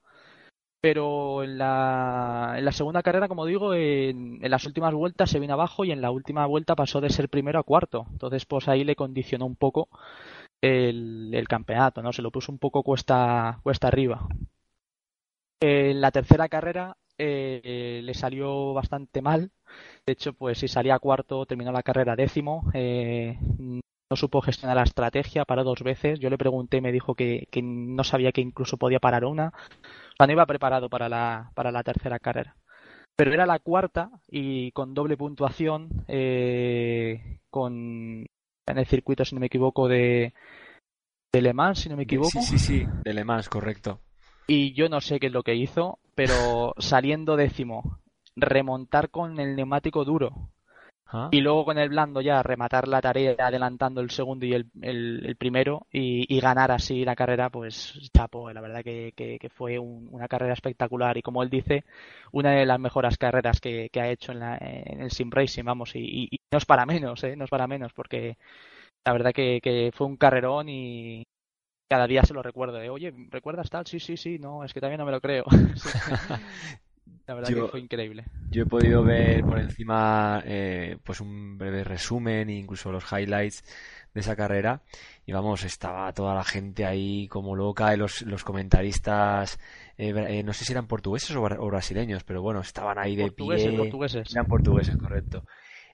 Pero 0.82 1.44
en 1.44 1.58
la, 1.58 2.56
en 2.58 2.66
la 2.66 2.72
segunda 2.72 3.02
carrera, 3.02 3.28
como 3.28 3.46
digo, 3.46 3.74
en, 3.74 4.40
las 4.42 4.66
últimas 4.66 4.94
vueltas 4.94 5.32
se 5.32 5.40
vino 5.40 5.54
abajo 5.54 5.84
y 5.84 5.92
en 5.92 6.02
la 6.02 6.12
última 6.12 6.46
vuelta 6.46 6.76
pasó 6.76 7.02
de 7.02 7.10
ser 7.10 7.30
primero 7.30 7.60
a 7.60 7.64
cuarto. 7.64 8.06
Entonces, 8.12 8.46
pues 8.46 8.68
ahí 8.68 8.84
le 8.84 8.96
condicionó 8.96 9.46
un 9.48 9.56
poco 9.56 9.90
el, 10.62 11.46
campeonato, 11.50 12.02
¿no? 12.04 12.14
Se 12.14 12.22
lo 12.22 12.32
puso 12.32 12.52
un 12.52 12.60
poco 12.60 12.84
cuesta, 12.84 13.60
cuesta 13.64 13.88
arriba. 13.88 14.28
En 15.60 16.02
la 16.02 16.12
tercera 16.12 16.48
carrera 16.50 16.98
eh, 17.18 18.02
le 18.04 18.14
salió 18.14 18.74
bastante 18.74 19.22
mal. 19.22 19.52
De 20.08 20.14
hecho, 20.14 20.34
pues 20.34 20.60
si 20.60 20.68
salía 20.68 21.00
cuarto, 21.00 21.46
terminó 21.46 21.72
la 21.72 21.82
carrera 21.82 22.16
décimo. 22.16 22.70
Eh, 22.74 23.38
no 23.40 24.16
supo 24.16 24.42
gestionar 24.42 24.78
la 24.78 24.84
estrategia, 24.84 25.46
paró 25.46 25.64
dos 25.64 25.82
veces. 25.82 26.20
Yo 26.20 26.30
le 26.30 26.38
pregunté, 26.38 26.80
me 26.80 26.92
dijo 26.92 27.16
que, 27.16 27.48
no 27.64 28.04
sabía 28.04 28.32
que 28.32 28.42
incluso 28.42 28.78
podía 28.78 29.00
parar 29.00 29.26
una. 29.26 29.48
O 29.48 30.16
sea, 30.18 30.28
no 30.28 30.34
iba 30.34 30.46
preparado 30.46 30.90
para 30.90 31.10
la, 31.10 31.52
para 31.56 31.72
la 31.72 31.84
tercera 31.84 32.20
carrera. 32.20 32.56
Pero 33.16 33.34
era 33.34 33.46
la 33.46 33.60
cuarta 33.60 34.12
y 34.30 34.72
con 34.72 34.94
doble 34.94 35.18
puntuación, 35.18 35.90
eh, 36.08 37.40
con 37.50 38.26
en 38.68 38.78
el 38.78 38.86
circuito, 38.86 39.26
si 39.26 39.36
no 39.36 39.40
me 39.40 39.48
equivoco, 39.48 39.88
de, 39.88 40.34
de 41.34 41.42
Le 41.42 41.54
Mans, 41.54 41.80
si 41.80 41.90
no 41.90 41.96
me 41.96 42.04
equivoco. 42.04 42.42
Sí, 42.42 42.42
sí, 42.42 42.60
sí, 42.60 42.88
de 43.04 43.14
Le 43.14 43.24
Mans, 43.24 43.50
correcto. 43.50 44.02
Y 44.48 44.74
yo 44.74 44.90
no 44.90 45.02
sé 45.02 45.20
qué 45.20 45.28
es 45.28 45.34
lo 45.34 45.44
que 45.44 45.56
hizo, 45.56 45.98
pero 46.14 46.74
saliendo 46.78 47.36
décimo, 47.36 48.00
remontar 48.36 49.10
con 49.10 49.40
el 49.40 49.56
neumático 49.56 50.04
duro 50.04 50.52
ah. 51.08 51.30
y 51.32 51.42
luego 51.42 51.66
con 51.66 51.78
el 51.78 51.90
blando 51.90 52.22
ya 52.22 52.44
rematar 52.44 52.88
la 52.88 53.02
tarea 53.02 53.36
adelantando 53.40 54.02
el 54.02 54.10
segundo 54.10 54.46
y 54.46 54.54
el, 54.54 54.70
el, 54.82 55.36
primero 55.38 55.88
y, 55.92 56.40
ganar 56.40 56.72
así 56.72 57.06
la 57.06 57.16
carrera, 57.16 57.50
pues 57.50 58.10
chapo, 58.14 58.52
la 58.52 58.62
verdad 58.62 58.84
que, 58.84 59.14
que, 59.16 59.50
fue 59.50 59.80
una 59.80 60.28
carrera 60.28 60.54
espectacular 60.54 61.18
y 61.18 61.22
como 61.22 61.44
él 61.44 61.50
dice, 61.50 61.86
una 62.32 62.52
de 62.52 62.66
las 62.66 62.80
mejores 62.80 63.18
carreras 63.18 63.60
que, 63.62 63.90
ha 63.96 64.10
hecho 64.10 64.32
en, 64.32 64.40
la, 64.40 64.58
en, 64.60 65.02
el 65.02 65.12
Sim 65.12 65.32
Racing, 65.32 65.64
vamos, 65.64 65.96
y, 65.96 66.30
y, 66.32 66.40
no 66.52 66.58
es 66.58 66.66
para 66.66 66.86
menos, 66.86 67.24
¿eh? 67.24 67.36
no 67.36 67.46
es 67.46 67.50
para 67.50 67.68
menos, 67.68 67.94
porque 67.94 68.38
la 69.06 69.14
verdad 69.14 69.34
que, 69.34 69.60
que 69.62 69.92
fue 69.94 70.08
un 70.08 70.18
carrerón 70.18 70.70
y, 70.70 71.24
cada 71.88 72.08
día 72.08 72.24
se 72.24 72.34
lo 72.34 72.42
recuerdo 72.42 72.78
de, 72.78 72.90
oye, 72.90 73.14
¿recuerdas 73.30 73.70
tal? 73.70 73.86
Sí, 73.86 74.00
sí, 74.00 74.18
sí, 74.18 74.40
no, 74.40 74.64
es 74.64 74.74
que 74.74 74.82
también 74.82 75.00
no 75.00 75.06
me 75.06 75.12
lo 75.12 75.22
creo. 75.22 75.46
La 77.28 77.34
verdad 77.34 77.50
que 77.50 77.68
fue 77.68 77.80
increíble. 77.80 78.26
Yo 78.52 78.64
he 78.64 78.66
podido 78.66 79.04
ver 79.04 79.44
por 79.44 79.60
encima 79.60 80.44
eh, 80.46 80.98
pues 81.04 81.22
un 81.22 81.58
breve 81.58 81.84
resumen 81.84 82.50
e 82.50 82.58
incluso 82.58 82.92
los 82.92 83.04
highlights 83.12 83.64
de 84.14 84.22
esa 84.22 84.36
carrera 84.36 84.82
y 85.26 85.32
vamos, 85.32 85.64
estaba 85.64 86.14
toda 86.14 86.36
la 86.36 86.44
gente 86.44 86.86
ahí 86.86 87.28
como 87.28 87.56
loca 87.56 87.94
y 87.94 87.98
los, 87.98 88.22
los 88.22 88.44
comentaristas, 88.44 89.60
eh, 89.98 90.14
eh, 90.16 90.44
no 90.44 90.54
sé 90.54 90.66
si 90.66 90.72
eran 90.72 90.88
portugueses 90.88 91.36
o, 91.36 91.42
brasileños, 91.42 92.24
pero 92.24 92.42
bueno, 92.42 92.62
estaban 92.62 93.00
ahí 93.00 93.16
de 93.16 93.24
portugueses, 93.24 93.70
pie. 93.70 93.78
Portugueses. 93.78 94.32
Eran 94.32 94.46
portugueses, 94.46 94.98
correcto. 94.98 95.44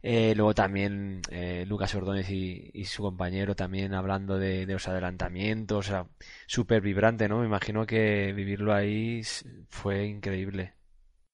Eh, 0.04 0.34
luego 0.36 0.56
también 0.56 1.22
eh, 1.30 1.64
Lucas 1.68 1.94
Ordóñez 1.94 2.30
y, 2.32 2.86
su 2.86 3.04
compañero 3.04 3.56
también 3.56 3.94
hablando 3.94 4.40
de, 4.40 4.66
los 4.66 4.88
adelantamientos, 4.88 5.88
o 5.88 5.90
sea, 5.90 6.08
súper 6.48 6.82
vibrante, 6.82 7.30
¿no? 7.30 7.40
Me 7.40 7.46
imagino 7.46 7.86
que 7.86 8.34
vivirlo 8.34 8.74
ahí 8.74 9.22
fue 9.70 10.08
increíble. 10.08 10.74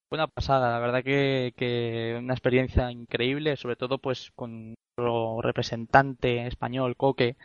Fue 0.09 0.17
una 0.17 0.27
pasada, 0.27 0.71
la 0.71 0.79
verdad 0.79 1.03
que, 1.03 1.53
que 1.57 2.15
una 2.17 2.33
experiencia 2.33 2.89
increíble, 2.91 3.57
sobre 3.57 3.75
todo 3.75 3.97
pues 3.97 4.31
con 4.35 4.73
nuestro 4.97 5.41
representante 5.41 6.47
español, 6.47 6.95
Coque, 6.95 7.35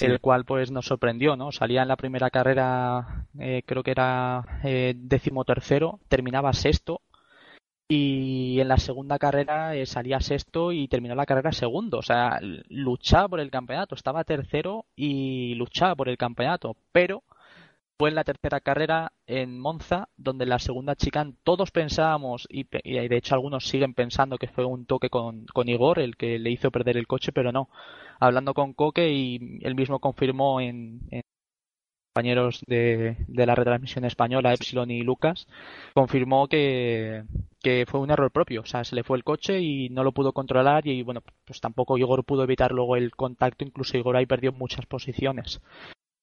el 0.00 0.20
cual 0.20 0.44
pues 0.44 0.70
nos 0.70 0.86
sorprendió, 0.86 1.36
¿no? 1.36 1.50
Salía 1.50 1.82
en 1.82 1.88
la 1.88 1.96
primera 1.96 2.30
carrera, 2.30 3.26
eh, 3.38 3.62
creo 3.66 3.82
que 3.82 3.90
era 3.90 4.60
eh, 4.62 4.94
décimo 4.96 5.44
tercero, 5.44 5.98
terminaba 6.08 6.52
sexto, 6.52 7.02
y 7.88 8.60
en 8.60 8.68
la 8.68 8.78
segunda 8.78 9.18
carrera 9.18 9.74
eh, 9.76 9.84
salía 9.84 10.20
sexto 10.20 10.72
y 10.72 10.88
terminó 10.88 11.14
la 11.14 11.26
carrera 11.26 11.52
segundo. 11.52 11.98
O 11.98 12.02
sea, 12.02 12.38
luchaba 12.68 13.28
por 13.28 13.40
el 13.40 13.50
campeonato, 13.50 13.94
estaba 13.94 14.24
tercero 14.24 14.86
y 14.96 15.54
luchaba 15.56 15.94
por 15.94 16.08
el 16.08 16.16
campeonato, 16.16 16.76
pero 16.92 17.24
fue 17.98 18.08
en 18.08 18.16
la 18.16 18.24
tercera 18.24 18.60
carrera 18.60 19.12
en 19.26 19.58
Monza, 19.58 20.08
donde 20.16 20.46
la 20.46 20.58
segunda 20.58 20.96
chicane 20.96 21.34
todos 21.44 21.70
pensábamos, 21.70 22.46
y, 22.50 22.64
de 22.64 23.16
hecho 23.16 23.34
algunos 23.34 23.68
siguen 23.68 23.94
pensando 23.94 24.38
que 24.38 24.48
fue 24.48 24.64
un 24.64 24.86
toque 24.86 25.10
con, 25.10 25.46
con, 25.46 25.68
Igor 25.68 25.98
el 25.98 26.16
que 26.16 26.38
le 26.38 26.50
hizo 26.50 26.70
perder 26.70 26.96
el 26.96 27.06
coche, 27.06 27.32
pero 27.32 27.52
no. 27.52 27.68
Hablando 28.20 28.54
con 28.54 28.74
Coque 28.74 29.10
y 29.12 29.58
él 29.62 29.74
mismo 29.74 29.98
confirmó 30.00 30.60
en 30.60 31.00
compañeros 32.14 32.62
de, 32.68 33.16
de, 33.26 33.46
la 33.46 33.56
retransmisión 33.56 34.04
española, 34.04 34.52
Epsilon 34.54 34.90
y 34.90 35.02
Lucas, 35.02 35.48
confirmó 35.94 36.46
que, 36.46 37.24
que, 37.60 37.86
fue 37.88 38.00
un 38.00 38.10
error 38.10 38.30
propio. 38.30 38.60
O 38.62 38.66
sea, 38.66 38.84
se 38.84 38.94
le 38.94 39.02
fue 39.02 39.16
el 39.16 39.24
coche 39.24 39.60
y 39.60 39.88
no 39.88 40.04
lo 40.04 40.12
pudo 40.12 40.32
controlar 40.32 40.86
y 40.86 41.02
bueno, 41.02 41.22
pues 41.44 41.60
tampoco 41.60 41.98
Igor 41.98 42.24
pudo 42.24 42.44
evitar 42.44 42.70
luego 42.70 42.96
el 42.96 43.10
contacto, 43.16 43.64
incluso 43.64 43.98
Igor 43.98 44.16
ahí 44.16 44.26
perdió 44.26 44.52
muchas 44.52 44.86
posiciones. 44.86 45.60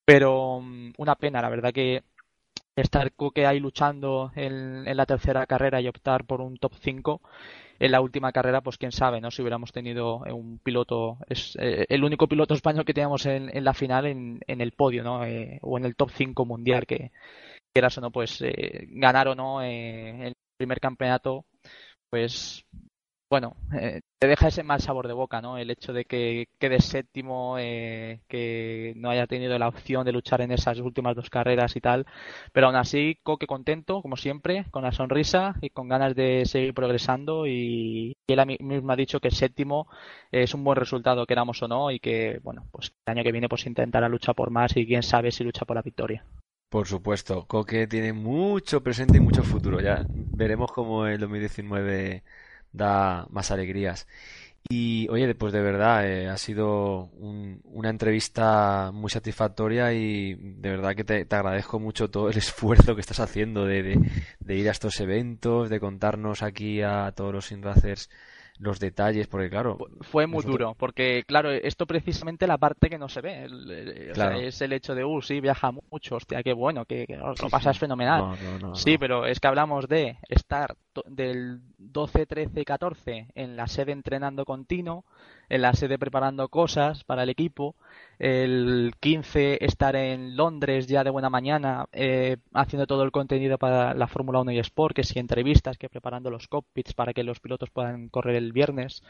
Pero 0.05 0.61
mm, 0.61 0.93
una 0.97 1.15
pena, 1.15 1.41
la 1.41 1.49
verdad 1.49 1.73
que 1.73 2.03
estar 2.75 3.11
que 3.33 3.45
ahí 3.45 3.59
luchando 3.59 4.31
en, 4.35 4.85
la 4.95 5.05
tercera 5.05 5.45
carrera 5.45 5.81
y 5.81 5.87
optar 5.87 6.25
por 6.25 6.41
un 6.41 6.57
top 6.57 6.73
5 6.81 7.21
en 7.79 7.91
la 7.91 8.01
última 8.01 8.31
carrera, 8.31 8.61
pues 8.61 8.77
quién 8.77 8.91
sabe, 8.91 9.19
¿no? 9.21 9.31
Si 9.31 9.41
hubiéramos 9.41 9.71
tenido 9.71 10.25
eh, 10.25 10.31
un 10.31 10.59
piloto, 10.59 11.17
es 11.27 11.57
eh, 11.59 11.85
el 11.89 12.03
único 12.03 12.27
piloto 12.27 12.53
español 12.53 12.85
que 12.85 12.93
teníamos 12.93 13.25
en, 13.25 13.55
en 13.55 13.63
la 13.63 13.73
final 13.73 14.05
en, 14.05 14.39
en, 14.47 14.61
el 14.61 14.73
podio, 14.73 15.03
¿no? 15.03 15.25
Eh, 15.25 15.59
o 15.61 15.77
en 15.77 15.85
el 15.85 15.95
top 15.95 16.11
5 16.11 16.45
mundial, 16.45 16.85
que 16.85 17.11
quieras 17.73 17.97
o 17.97 18.01
no, 18.01 18.11
pues 18.11 18.43
ganar 18.89 19.29
o 19.29 19.35
no 19.35 19.61
el 19.61 20.33
primer 20.57 20.79
campeonato, 20.79 21.45
pues 22.09 22.65
bueno, 23.31 23.55
eh, 23.73 24.01
te 24.19 24.27
deja 24.27 24.49
ese 24.49 24.61
mal 24.61 24.81
sabor 24.81 25.07
de 25.07 25.13
boca, 25.13 25.41
¿no? 25.41 25.57
El 25.57 25.71
hecho 25.71 25.93
de 25.93 26.03
que 26.03 26.49
quede 26.59 26.81
séptimo, 26.81 27.55
eh, 27.57 28.19
que 28.27 28.91
no 28.97 29.09
haya 29.09 29.25
tenido 29.25 29.57
la 29.57 29.69
opción 29.69 30.03
de 30.05 30.11
luchar 30.11 30.41
en 30.41 30.51
esas 30.51 30.79
últimas 30.79 31.15
dos 31.15 31.29
carreras 31.29 31.77
y 31.77 31.79
tal. 31.79 32.05
Pero 32.51 32.67
aún 32.67 32.75
así, 32.75 33.19
Coque 33.23 33.47
contento, 33.47 34.01
como 34.01 34.17
siempre, 34.17 34.65
con 34.69 34.83
la 34.83 34.91
sonrisa 34.91 35.55
y 35.61 35.69
con 35.69 35.87
ganas 35.87 36.13
de 36.13 36.43
seguir 36.45 36.73
progresando. 36.73 37.47
Y, 37.47 38.17
él 38.27 38.57
mismo 38.59 38.91
ha 38.91 38.97
dicho 38.97 39.21
que 39.21 39.29
el 39.29 39.33
séptimo 39.33 39.87
es 40.29 40.53
un 40.53 40.65
buen 40.65 40.75
resultado, 40.75 41.25
queramos 41.25 41.63
o 41.63 41.69
no, 41.69 41.89
y 41.89 42.01
que, 42.01 42.41
bueno, 42.43 42.67
pues 42.69 42.91
el 43.05 43.11
año 43.13 43.23
que 43.23 43.31
viene 43.31 43.47
pues 43.47 43.65
intentará 43.65 44.09
luchar 44.09 44.35
por 44.35 44.51
más 44.51 44.75
y 44.75 44.85
quién 44.85 45.03
sabe 45.03 45.31
si 45.31 45.45
lucha 45.45 45.63
por 45.63 45.77
la 45.77 45.81
victoria. 45.81 46.25
Por 46.69 46.85
supuesto, 46.85 47.45
Coque 47.47 47.87
tiene 47.87 48.11
mucho 48.11 48.83
presente 48.83 49.17
y 49.17 49.21
mucho 49.21 49.43
futuro. 49.43 49.79
Ya 49.79 50.05
veremos 50.09 50.71
cómo 50.73 51.07
el 51.07 51.19
2019 51.19 52.23
da 52.71 53.25
más 53.29 53.51
alegrías. 53.51 54.07
Y 54.69 55.07
oye, 55.09 55.33
pues 55.35 55.53
de 55.53 55.61
verdad, 55.61 56.07
eh, 56.07 56.29
ha 56.29 56.37
sido 56.37 57.09
una 57.15 57.89
entrevista 57.89 58.91
muy 58.93 59.09
satisfactoria 59.09 59.91
y 59.93 60.35
de 60.35 60.69
verdad 60.69 60.95
que 60.95 61.03
te, 61.03 61.35
agradezco 61.35 61.79
mucho 61.79 62.09
todo 62.09 62.29
el 62.29 62.37
esfuerzo 62.37 62.95
que 62.95 63.01
estás 63.01 63.19
haciendo 63.19 63.65
de, 63.65 63.99
de, 64.39 64.55
ir 64.55 64.69
a 64.69 64.71
estos 64.71 64.99
eventos, 64.99 65.69
de 65.69 65.79
contarnos 65.79 66.43
aquí 66.43 66.81
a 66.81 67.11
todos 67.11 67.33
los 67.33 67.51
Inracers 67.51 68.09
los 68.61 68.79
detalles, 68.79 69.27
porque 69.27 69.49
claro... 69.49 69.79
Fue 70.01 70.27
muy 70.27 70.43
duro, 70.43 70.75
porque 70.77 71.23
claro, 71.25 71.51
esto 71.51 71.87
precisamente 71.87 72.45
la 72.45 72.59
parte 72.59 72.89
que 72.89 72.99
no 72.99 73.09
se 73.09 73.21
ve, 73.21 73.47
es 74.45 74.61
el 74.61 74.73
hecho 74.73 74.93
de, 74.93 75.03
uh, 75.03 75.21
sí, 75.21 75.41
viaja 75.41 75.71
mucho, 75.71 76.17
hostia, 76.17 76.43
qué 76.43 76.53
bueno, 76.53 76.85
que, 76.85 77.07
lo 77.09 77.49
pasas 77.49 77.79
fenomenal. 77.79 78.37
sí, 78.75 78.99
pero 78.99 79.25
es 79.25 79.39
que 79.39 79.47
hablamos 79.47 79.87
de 79.87 80.17
estar 80.29 80.75
del 81.05 81.61
12, 81.77 82.25
13, 82.25 82.65
14 82.65 83.27
en 83.35 83.55
la 83.55 83.67
sede 83.67 83.91
entrenando 83.91 84.45
continuo, 84.45 85.05
en 85.49 85.61
la 85.61 85.73
sede 85.73 85.97
preparando 85.97 86.49
cosas 86.49 87.03
para 87.03 87.23
el 87.23 87.29
equipo, 87.29 87.75
el 88.19 88.93
15 88.99 89.63
estar 89.65 89.95
en 89.95 90.35
Londres 90.35 90.87
ya 90.87 91.03
de 91.03 91.09
buena 91.09 91.29
mañana 91.29 91.87
eh, 91.91 92.37
haciendo 92.53 92.87
todo 92.87 93.03
el 93.03 93.11
contenido 93.11 93.57
para 93.57 93.93
la 93.93 94.07
Fórmula 94.07 94.41
1 94.41 94.51
y 94.51 94.59
Sport, 94.59 94.95
que 94.95 95.03
si 95.03 95.19
entrevistas, 95.19 95.77
que 95.77 95.89
preparando 95.89 96.29
los 96.29 96.47
cockpits 96.47 96.93
para 96.93 97.13
que 97.13 97.23
los 97.23 97.39
pilotos 97.39 97.69
puedan 97.69 98.09
correr 98.09 98.35
el 98.35 98.53
viernes, 98.53 99.03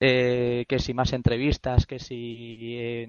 eh, 0.00 0.64
que 0.68 0.78
si 0.78 0.94
más 0.94 1.12
entrevistas, 1.12 1.86
que 1.86 1.98
si 1.98 3.06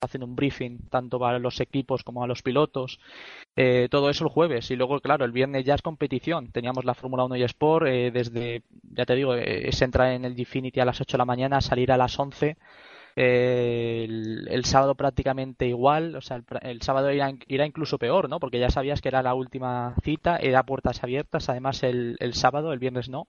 hacen 0.00 0.22
un 0.22 0.34
briefing 0.34 0.78
tanto 0.88 1.18
para 1.18 1.38
los 1.38 1.60
equipos 1.60 2.02
como 2.02 2.24
a 2.24 2.26
los 2.26 2.42
pilotos. 2.42 2.98
Eh, 3.56 3.88
todo 3.90 4.08
eso 4.10 4.24
el 4.24 4.30
jueves 4.30 4.70
y 4.70 4.76
luego, 4.76 5.00
claro, 5.00 5.24
el 5.24 5.32
viernes 5.32 5.64
ya 5.64 5.74
es 5.74 5.82
competición. 5.82 6.50
Teníamos 6.52 6.84
la 6.84 6.94
Fórmula 6.94 7.24
1 7.24 7.36
y 7.36 7.42
Sport 7.42 7.86
eh, 7.86 8.10
desde, 8.10 8.62
ya 8.94 9.04
te 9.04 9.14
digo, 9.14 9.34
eh, 9.34 9.70
se 9.72 9.84
entra 9.84 10.14
en 10.14 10.24
el 10.24 10.34
Gfinity 10.34 10.80
a 10.80 10.84
las 10.84 11.00
8 11.00 11.16
de 11.16 11.18
la 11.18 11.24
mañana, 11.24 11.60
salir 11.60 11.92
a 11.92 11.98
las 11.98 12.18
11. 12.18 12.56
el, 13.16 14.62
sábado 14.64 14.94
prácticamente 14.94 15.66
igual, 15.66 16.16
o 16.16 16.20
sea, 16.22 16.42
el, 16.62 16.80
sábado 16.80 17.12
irá, 17.12 17.32
irá, 17.48 17.66
incluso 17.66 17.98
peor, 17.98 18.28
¿no? 18.30 18.40
Porque 18.40 18.58
ya 18.58 18.70
sabías 18.70 19.00
que 19.02 19.08
era 19.08 19.22
la 19.22 19.34
última 19.34 19.94
cita, 20.02 20.36
era 20.36 20.62
puertas 20.62 21.02
abiertas, 21.02 21.48
además 21.48 21.82
el, 21.82 22.16
el 22.20 22.34
sábado, 22.34 22.72
el 22.72 22.78
viernes 22.78 23.08
no. 23.08 23.26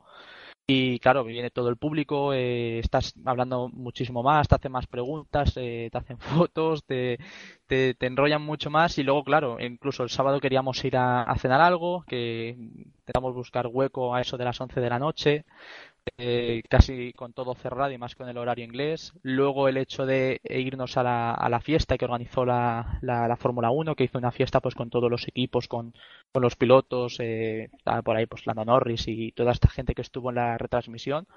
Y 0.73 0.99
claro, 0.99 1.25
viene 1.25 1.51
todo 1.51 1.67
el 1.67 1.75
público, 1.75 2.34
eh, 2.34 2.79
estás 2.79 3.13
hablando 3.25 3.67
muchísimo 3.67 4.23
más, 4.23 4.47
te 4.47 4.55
hacen 4.55 4.71
más 4.71 4.88
preguntas, 4.88 5.51
eh, 5.57 5.89
te 5.91 5.97
hacen 5.97 6.17
fotos, 6.19 6.86
te, 6.86 7.19
te, 7.67 7.93
enrollan 7.99 8.41
mucho 8.41 8.69
más. 8.69 8.97
Y 8.97 9.03
luego, 9.03 9.25
claro, 9.25 9.57
incluso 9.60 10.03
el 10.03 10.10
sábado 10.10 10.39
queríamos 10.39 10.81
ir 10.86 10.95
a, 10.95 11.23
a 11.23 11.38
cenar 11.38 11.60
algo, 11.60 12.03
que 12.07 12.55
intentamos 12.57 13.36
buscar 13.36 13.67
hueco 13.67 14.15
a 14.15 14.21
eso 14.21 14.38
de 14.38 14.45
las 14.45 14.62
11 14.62 14.79
de 14.79 14.89
la 14.89 14.99
noche, 14.99 15.45
eh, 16.17 16.62
casi 16.69 17.13
con 17.13 17.34
todo 17.34 17.56
cerrado 17.56 17.91
y 17.91 17.97
más 17.97 18.15
con 18.15 18.30
el 18.30 18.38
horario 18.38 18.65
inglés. 18.65 19.13
Luego 19.24 19.67
el 19.67 19.78
hecho 19.78 20.06
de 20.06 20.39
irnos 20.43 20.97
a 20.97 21.04
la, 21.04 21.34
a 21.34 21.50
la 21.50 21.60
fiesta 21.60 21.97
que 21.97 22.06
organizó 22.06 22.45
la, 22.45 23.00
la, 23.02 23.36
Fórmula 23.38 23.71
1, 23.71 23.95
que 23.95 24.04
hizo 24.04 24.17
una 24.17 24.32
fiesta 24.32 24.60
pues 24.60 24.76
con 24.76 24.89
todos 24.89 25.10
los 25.10 25.28
equipos, 25.28 25.67
con, 25.67 25.93
los 26.34 26.56
pilotos, 26.56 27.17
eh, 27.19 27.69
por 28.04 28.15
ahí 28.15 28.26
pues 28.28 28.45
Lando 28.45 28.65
Norris 28.65 29.08
y 29.08 29.32
toda 29.32 29.52
esta 29.52 29.69
gente 29.69 29.95
que 29.95 30.04
estuvo 30.04 30.30
en 30.30 30.36
la 30.36 30.58
retransmisión. 30.58 31.28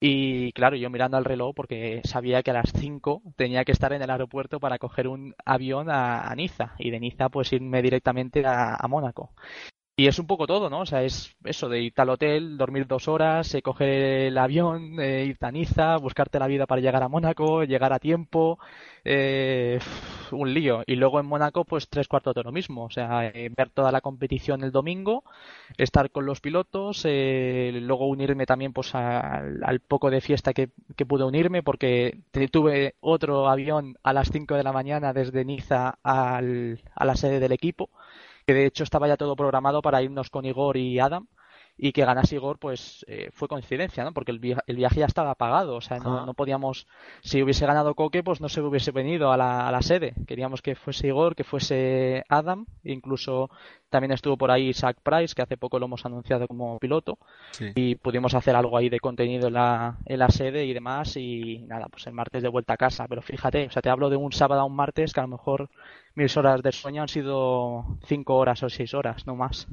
Y 0.00 0.52
claro, 0.52 0.76
yo 0.76 0.90
mirando 0.90 1.16
al 1.16 1.24
reloj 1.24 1.54
porque 1.54 2.00
sabía 2.04 2.42
que 2.42 2.50
a 2.52 2.54
las 2.54 2.72
5 2.72 3.22
tenía 3.36 3.64
que 3.64 3.72
estar 3.72 3.92
en 3.92 4.02
el 4.02 4.10
aeropuerto 4.10 4.60
para 4.60 4.78
coger 4.78 5.08
un 5.08 5.34
avión 5.44 5.88
a, 5.90 6.32
Niza 6.36 6.74
y 6.78 6.90
de 6.90 7.00
Niza 7.00 7.28
pues 7.28 7.52
irme 7.52 7.82
directamente 7.82 8.44
a 8.46 8.84
Mónaco. 8.88 9.32
Y 10.00 10.06
es 10.06 10.20
un 10.20 10.28
poco 10.28 10.46
todo, 10.46 10.70
¿no? 10.70 10.82
O 10.82 10.86
sea, 10.86 11.02
es 11.02 11.34
eso 11.42 11.68
de 11.68 11.80
ir 11.82 11.92
al 11.96 12.10
hotel, 12.10 12.56
dormir 12.56 12.86
dos 12.86 13.08
horas, 13.08 13.52
eh, 13.56 13.62
coger 13.62 13.88
el 14.28 14.38
avión, 14.38 15.00
eh, 15.00 15.24
ir 15.24 15.36
a 15.40 15.50
Niza, 15.50 15.96
buscarte 15.96 16.38
la 16.38 16.46
vida 16.46 16.66
para 16.66 16.80
llegar 16.80 17.02
a 17.02 17.08
Mónaco, 17.08 17.64
llegar 17.64 17.92
a 17.92 17.98
tiempo, 17.98 18.60
eh, 19.04 19.80
un 20.30 20.54
lío. 20.54 20.84
Y 20.86 20.94
luego 20.94 21.18
en 21.18 21.26
Mónaco, 21.26 21.64
pues 21.64 21.88
tres 21.88 22.06
cuartos 22.06 22.32
de 22.36 22.44
lo 22.44 22.52
mismo. 22.52 22.84
O 22.84 22.90
sea, 22.90 23.26
eh, 23.26 23.50
ver 23.56 23.70
toda 23.70 23.90
la 23.90 24.00
competición 24.00 24.62
el 24.62 24.70
domingo, 24.70 25.24
estar 25.76 26.12
con 26.12 26.26
los 26.26 26.40
pilotos, 26.40 27.04
luego 27.04 28.06
unirme 28.06 28.46
también 28.46 28.72
pues 28.72 28.94
al, 28.94 29.80
poco 29.80 30.10
de 30.10 30.20
fiesta 30.20 30.52
que, 30.52 30.70
que 30.94 31.06
pude 31.06 31.24
unirme 31.24 31.64
porque 31.64 32.20
tuve 32.52 32.94
otro 33.00 33.48
avión 33.48 33.98
a 34.04 34.12
las 34.12 34.30
5 34.30 34.54
de 34.54 34.62
la 34.62 34.72
mañana 34.72 35.12
desde 35.12 35.44
Niza 35.44 35.98
al, 36.04 36.80
a 36.94 37.04
la 37.04 37.16
sede 37.16 37.40
del 37.40 37.50
equipo 37.50 37.90
que 38.48 38.54
de 38.54 38.64
hecho 38.64 38.82
estaba 38.82 39.06
ya 39.06 39.18
todo 39.18 39.36
programado 39.36 39.82
para 39.82 40.00
irnos 40.00 40.30
con 40.30 40.46
Igor 40.46 40.78
y 40.78 40.98
Adam 40.98 41.26
y 41.76 41.92
que 41.92 42.04
ganase 42.04 42.36
Igor, 42.36 42.58
pues 42.58 43.04
eh, 43.06 43.28
fue 43.30 43.46
coincidencia, 43.46 44.02
¿no? 44.02 44.12
Porque 44.12 44.32
el, 44.32 44.38
viaje 44.40 45.00
ya 45.00 45.06
estaba 45.06 45.34
pagado, 45.34 45.76
o 45.76 45.80
sea, 45.82 45.98
no, 45.98 46.32
podíamos, 46.32 46.88
si 47.20 47.42
hubiese 47.42 47.66
ganado 47.66 47.94
Coque, 47.94 48.24
pues 48.24 48.40
no 48.40 48.48
se 48.48 48.62
hubiese 48.62 48.90
venido 48.90 49.30
a 49.32 49.36
la, 49.36 49.68
a 49.68 49.70
la, 49.70 49.82
sede. 49.82 50.14
Queríamos 50.26 50.60
que 50.60 50.74
fuese 50.74 51.08
Igor, 51.08 51.36
que 51.36 51.44
fuese 51.44 52.24
Adam, 52.28 52.66
incluso 52.82 53.50
también 53.90 54.12
estuvo 54.12 54.36
por 54.36 54.50
ahí 54.50 54.74
Zach 54.74 54.96
Price, 55.02 55.34
que 55.34 55.42
hace 55.42 55.56
poco 55.56 55.78
lo 55.78 55.86
hemos 55.86 56.04
anunciado 56.04 56.48
como 56.48 56.78
piloto, 56.78 57.18
y 57.74 57.94
pudimos 57.94 58.34
hacer 58.34 58.56
algo 58.56 58.76
ahí 58.76 58.88
de 58.88 58.98
contenido 58.98 59.46
en 59.46 59.54
la, 59.54 59.98
en 60.06 60.18
la 60.18 60.30
sede 60.30 60.64
y 60.64 60.72
demás, 60.72 61.16
y 61.16 61.58
nada, 61.68 61.86
pues 61.90 62.06
el 62.06 62.12
martes 62.12 62.42
de 62.42 62.48
vuelta 62.48 62.72
a 62.72 62.76
casa. 62.76 63.06
Pero 63.08 63.22
fíjate, 63.22 63.66
o 63.66 63.70
sea, 63.70 63.82
te 63.82 63.90
hablo 63.90 64.10
de 64.10 64.16
un 64.16 64.32
sábado 64.32 64.62
a 64.62 64.64
un 64.64 64.74
martes 64.74 65.12
que 65.12 65.20
a 65.20 65.24
lo 65.24 65.28
mejor 65.28 65.70
mis 66.18 66.36
horas 66.36 66.62
de 66.62 66.72
sueño 66.72 67.02
han 67.02 67.08
sido 67.08 67.96
cinco 68.06 68.34
horas 68.34 68.62
o 68.64 68.68
seis 68.68 68.92
horas, 68.92 69.24
no 69.24 69.36
más. 69.36 69.68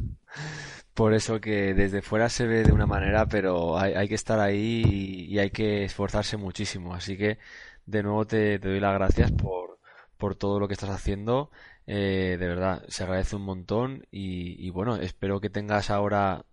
Por 0.93 1.15
eso 1.15 1.41
que 1.41 1.73
desde 1.73 2.03
fuera 2.03 2.29
se 2.29 2.45
ve 2.45 2.63
de 2.63 2.71
una 2.71 2.86
manera, 2.86 3.25
pero 3.25 3.77
hay, 3.79 4.08
que 4.08 4.13
estar 4.13 4.39
ahí 4.39 5.27
y, 5.27 5.39
hay 5.39 5.49
que 5.49 5.84
esforzarse 5.84 6.38
muchísimo. 6.38 6.93
Así 6.93 7.17
que 7.17 7.39
de 7.88 8.03
nuevo 8.03 8.25
te, 8.27 8.60
doy 8.60 8.79
las 8.79 8.93
gracias 8.93 9.31
por, 9.31 9.79
por 10.17 10.36
todo 10.36 10.60
lo 10.60 10.67
que 10.67 10.75
estás 10.75 10.91
haciendo. 10.91 11.49
Eh, 11.88 12.38
de 12.39 12.47
verdad, 12.47 12.84
se 12.89 13.03
agradece 13.03 13.36
un 13.36 13.41
montón 13.41 14.05
y, 14.12 14.69
bueno, 14.69 14.97
espero 14.97 15.41
que 15.41 15.49
tengas 15.49 15.89
ahora 15.89 16.45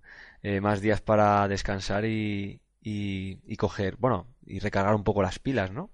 eh, 0.42 0.61
más 0.62 0.81
días 0.81 1.02
para 1.02 1.46
descansar 1.48 2.07
y, 2.07 2.62
y, 2.81 3.40
y 3.46 3.57
coger, 3.57 3.96
bueno, 3.98 4.26
y 4.46 4.59
recargar 4.59 4.94
un 4.94 5.05
poco 5.05 5.22
las 5.22 5.38
pilas, 5.38 5.70
¿no? 5.70 5.90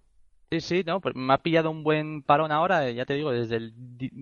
Sí, 0.51 0.61
sí, 0.63 0.83
no, 0.87 1.01
pues 1.01 1.15
me 1.15 1.35
ha 1.35 1.39
pillado 1.39 1.71
un 1.71 1.85
buen 1.85 2.23
parón 2.23 2.53
ahora, 2.53 2.91
ya 2.91 3.05
te 3.05 3.13
digo, 3.15 3.33
desde 3.33 3.57
el, 3.57 3.75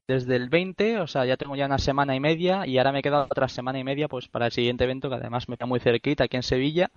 desde 0.09 0.35
el 0.35 0.49
20, 0.49 0.99
o 0.99 1.07
sea, 1.07 1.25
ya 1.25 1.37
tengo 1.37 1.55
ya 1.55 1.67
una 1.67 1.79
semana 1.79 2.17
y 2.17 2.21
media 2.21 2.67
y 2.67 2.79
ahora 2.79 2.91
me 2.91 2.99
he 2.99 3.03
quedado 3.03 3.25
otra 3.31 3.49
semana 3.49 3.79
y 3.79 3.85
media 3.85 4.09
pues 4.09 4.27
para 4.27 4.47
el 4.47 4.53
siguiente 4.53 4.83
evento 4.85 5.09
que 5.09 5.15
además 5.15 5.49
me 5.49 5.57
queda 5.57 5.67
muy 5.67 5.79
cerquita 5.79 6.25
aquí 6.25 6.37
en 6.37 6.43
Sevilla. 6.43 6.91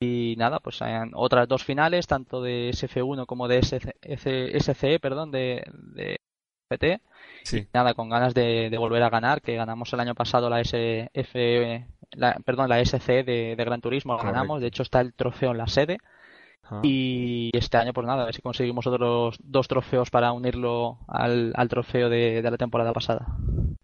Y 0.00 0.34
nada, 0.38 0.60
pues 0.60 0.80
hay 0.80 1.10
otras 1.14 1.48
dos 1.48 1.64
finales, 1.64 2.06
tanto 2.06 2.42
de 2.42 2.70
SF1 2.70 3.26
como 3.26 3.48
de 3.48 3.62
SCE, 3.62 5.00
perdón, 5.00 5.30
de, 5.30 5.64
de 5.94 6.16
PT. 6.68 7.00
Sí. 7.44 7.68
nada, 7.72 7.94
con 7.94 8.08
ganas 8.08 8.34
de, 8.34 8.74
volver 8.78 9.02
a 9.02 9.10
ganar, 9.10 9.42
que 9.42 9.56
ganamos 9.56 9.92
el 9.92 10.00
año 10.00 10.14
pasado 10.14 10.50
la 10.50 10.60
SF, 10.60 11.86
la, 12.12 12.34
perdón, 12.44 12.68
la 12.68 12.80
SC 12.80 13.24
de, 13.24 13.56
de 13.56 13.64
Gran 13.64 13.80
Turismo, 13.80 14.16
ganamos, 14.18 14.60
de 14.60 14.66
hecho 14.68 14.82
está 14.82 15.00
el 15.00 15.14
trofeo 15.14 15.52
en 15.52 15.58
la 15.58 15.66
sede. 15.66 15.98
Y 16.82 17.50
este 17.56 17.76
año, 17.76 17.92
pues 17.92 18.06
nada, 18.06 18.22
a 18.22 18.26
ver 18.26 18.34
si 18.34 18.42
conseguimos 18.42 18.86
otros 18.86 19.36
dos 19.42 19.68
trofeos 19.68 20.10
para 20.10 20.32
unirlo 20.32 20.98
al, 21.08 21.52
trofeo 21.68 22.08
de, 22.08 22.42
la 22.42 22.56
temporada 22.56 22.92
pasada. 22.92 23.26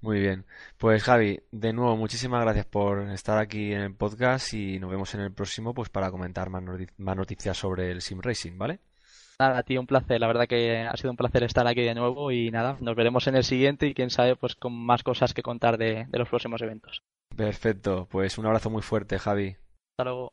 Muy 0.01 0.21
bien. 0.21 0.45
Pues 0.79 1.03
Javi, 1.05 1.41
de 1.51 1.73
nuevo, 1.73 1.97
muchísimas 1.97 2.43
gracias 2.43 2.67
por 2.67 3.09
estar 3.11 3.39
aquí 3.39 3.73
en 3.73 3.83
el 3.83 3.95
podcast 3.95 4.53
y 4.55 4.79
nos 4.79 4.91
vemos 4.91 5.15
en 5.15 5.21
el 5.21 5.33
próximo 5.33 5.75
pues 5.75 5.91
para 5.91 6.11
comentar 6.11 6.51
más, 6.51 6.63
más 6.99 7.17
noticias 7.17 7.57
sobre 7.57 7.91
el 7.91 8.03
Sim 8.03 8.21
Racing, 8.21 8.59
¿vale? 8.59 8.81
Nada, 9.39 9.63
tío, 9.63 9.81
un 9.81 9.87
placer. 9.87 10.21
La 10.21 10.27
verdad 10.27 10.47
que 10.47 10.81
ha 10.81 10.97
sido 10.97 11.11
un 11.11 11.17
placer 11.17 11.43
estar 11.45 11.67
aquí 11.67 11.83
de 11.83 11.95
nuevo 11.95 12.31
y 12.31 12.51
nada, 12.51 12.77
nos 12.81 12.97
veremos 12.97 13.27
en 13.27 13.37
el 13.37 13.45
siguiente 13.45 13.87
y 13.87 13.95
quién 13.95 14.11
sabe, 14.11 14.37
pues 14.37 14.55
con 14.55 14.73
más 14.73 15.03
cosas 15.03 15.35
que 15.35 15.43
contar 15.43 15.79
de, 15.79 16.07
de 16.09 16.19
los 16.19 16.29
próximos 16.29 16.63
eventos. 16.63 17.03
Perfecto. 17.37 18.09
Pues 18.11 18.39
un 18.39 18.47
abrazo 18.47 18.71
muy 18.71 18.83
fuerte, 18.83 19.19
Javi. 19.19 19.57
Hasta 19.93 20.05
luego. 20.05 20.33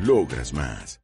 logras 0.00 0.52
más. 0.52 0.99